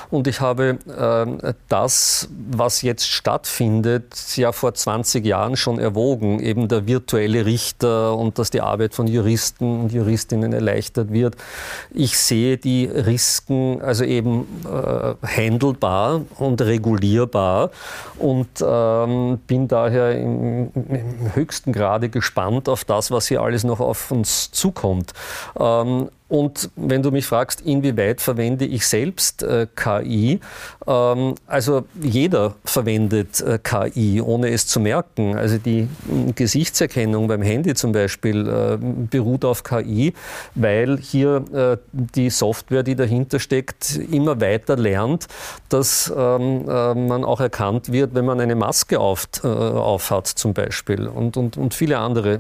[0.09, 1.38] und ich habe ähm,
[1.70, 8.39] das, was jetzt stattfindet, ja vor 20 Jahren schon erwogen, eben der virtuelle Richter und
[8.39, 11.36] dass die Arbeit von Juristen und Juristinnen erleichtert wird.
[11.91, 17.70] Ich sehe die Risiken also eben äh, handelbar und regulierbar
[18.18, 23.66] und ähm, bin daher im, im höchsten Grade gespannt auf das, was hier alles alles
[23.66, 25.12] noch auf uns zukommt.
[25.60, 30.39] Ähm, und wenn du mich fragst, inwieweit verwende ich selbst äh, KI,
[30.88, 35.36] ähm, also jeder verwendet äh, KI, ohne es zu merken.
[35.36, 35.89] Also die
[36.34, 38.77] Gesichtserkennung beim Handy zum Beispiel äh,
[39.09, 40.13] beruht auf KI,
[40.55, 45.27] weil hier äh, die Software, die dahinter steckt, immer weiter lernt,
[45.67, 50.53] dass ähm, äh, man auch erkannt wird, wenn man eine Maske auf, äh, aufhat zum
[50.53, 51.09] Beispiel.
[51.09, 52.39] Und, und, und viele andere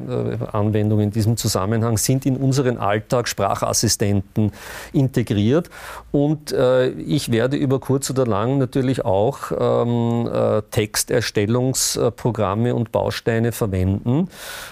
[0.53, 4.51] Anwendungen in diesem Zusammenhang sind in unseren Alltag Sprachassistenten Assistenten
[4.93, 5.69] integriert.
[6.11, 13.53] Und äh, ich werde über kurz oder lang natürlich auch ähm, äh, Texterstellungsprogramme und Bausteine
[13.53, 14.27] verwenden,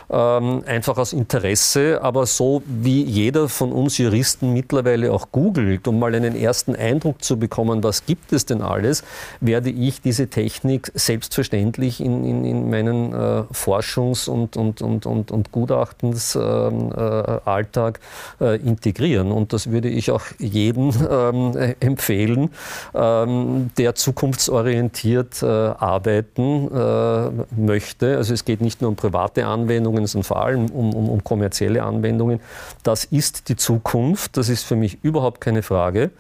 [0.10, 6.00] ähm, einfach aus Interesse, aber so wie jeder von uns Juristen mittlerweile auch googelt, um
[6.00, 9.04] mal einen ersten Eindruck zu bekommen, was gibt es denn alles,
[9.40, 15.32] werde ich diese Technik selbstverständlich in, in, in meinen äh, Forschungs- und, und, und, und,
[15.32, 18.00] und Gutachtensalltag
[18.42, 19.32] ähm, äh, integrieren integrieren.
[19.32, 22.50] Und das würde ich auch jedem ähm, empfehlen,
[22.94, 28.18] ähm, der zukunftsorientiert äh, arbeiten äh, möchte.
[28.18, 31.84] Also es geht nicht nur um private Anwendungen, sondern vor allem um, um, um kommerzielle
[31.84, 32.40] Anwendungen.
[32.84, 34.38] Das ist die Zukunft.
[34.38, 36.12] Das ist für mich überhaupt keine Frage.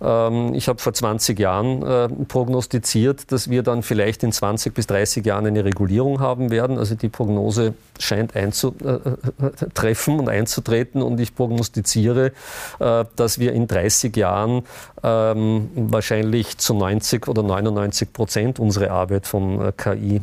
[0.00, 4.86] Ähm, ich habe vor 20 Jahren äh, prognostiziert, dass wir dann vielleicht in 20 bis
[4.86, 6.78] 30 Jahren eine Regulierung haben werden.
[6.78, 12.32] Also die Prognose scheint einzutreffen und einzutreten und ich prognostiziere,
[12.78, 14.62] äh, dass wir in 30 Jahren
[15.02, 20.20] ähm, wahrscheinlich zu 90 oder 99 Prozent unsere Arbeit von äh, KI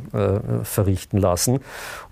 [0.63, 1.59] verrichten lassen.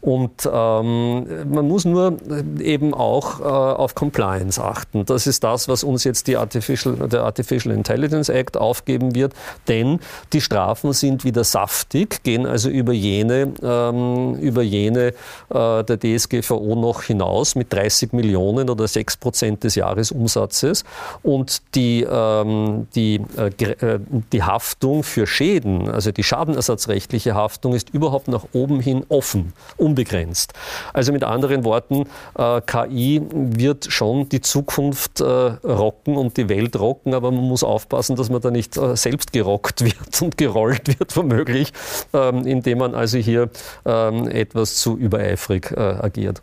[0.02, 2.18] Und ähm, man muss nur
[2.60, 5.06] eben auch auf Compliance achten.
[5.06, 9.34] Das ist das, was uns jetzt die Artificial, der Artificial Artificial Intelligence Act aufgeben wird,
[9.68, 10.00] denn
[10.34, 15.14] die Strafen sind wieder saftig, gehen also über jene, ähm, über jene
[15.50, 20.84] äh, der DSGVO noch hinaus mit 30 Millionen oder 6 Prozent des Jahresumsatzes
[21.22, 24.00] und die, ähm, die, äh, äh,
[24.32, 30.54] die Haftung für Schäden, also die schadenersatzrechtliche Haftung ist überhaupt nach oben hin offen, unbegrenzt.
[30.94, 32.06] Also mit anderen Worten,
[32.38, 37.64] äh, KI wird schon die Zukunft äh, rocken und die Welt rocken, aber man muss
[37.64, 41.72] aufpassen, dass man da nicht äh, selbst gerockt wird und gerollt wird, womöglich,
[42.14, 43.50] ähm, indem man also hier
[43.86, 46.42] ähm, etwas zu übereifrig äh, agiert.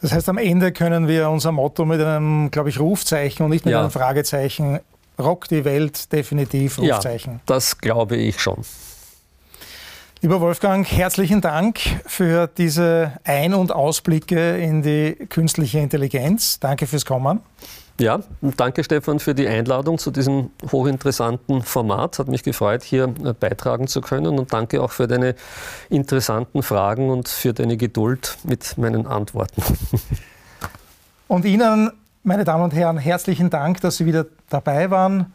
[0.00, 3.64] Das heißt, am Ende können wir unser Motto mit einem, glaube ich, Rufzeichen und nicht
[3.64, 3.80] mit ja.
[3.80, 4.80] einem Fragezeichen
[5.18, 7.34] Rock die Welt definitiv Rufzeichen.
[7.34, 8.64] Ja, das glaube ich schon.
[10.20, 16.58] Lieber Wolfgang, herzlichen Dank für diese Ein- und Ausblicke in die künstliche Intelligenz.
[16.60, 17.40] Danke fürs Kommen.
[18.00, 22.18] Ja, danke Stefan für die Einladung zu diesem hochinteressanten Format.
[22.18, 25.36] Hat mich gefreut, hier äh, beitragen zu können und danke auch für deine
[25.90, 29.62] interessanten Fragen und für deine Geduld mit meinen Antworten.
[31.26, 31.90] Und Ihnen,
[32.22, 35.32] meine Damen und Herren, herzlichen Dank, dass Sie wieder dabei waren.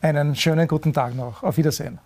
[0.00, 1.44] Einen schönen guten Tag noch.
[1.44, 2.00] Auf Wiedersehen.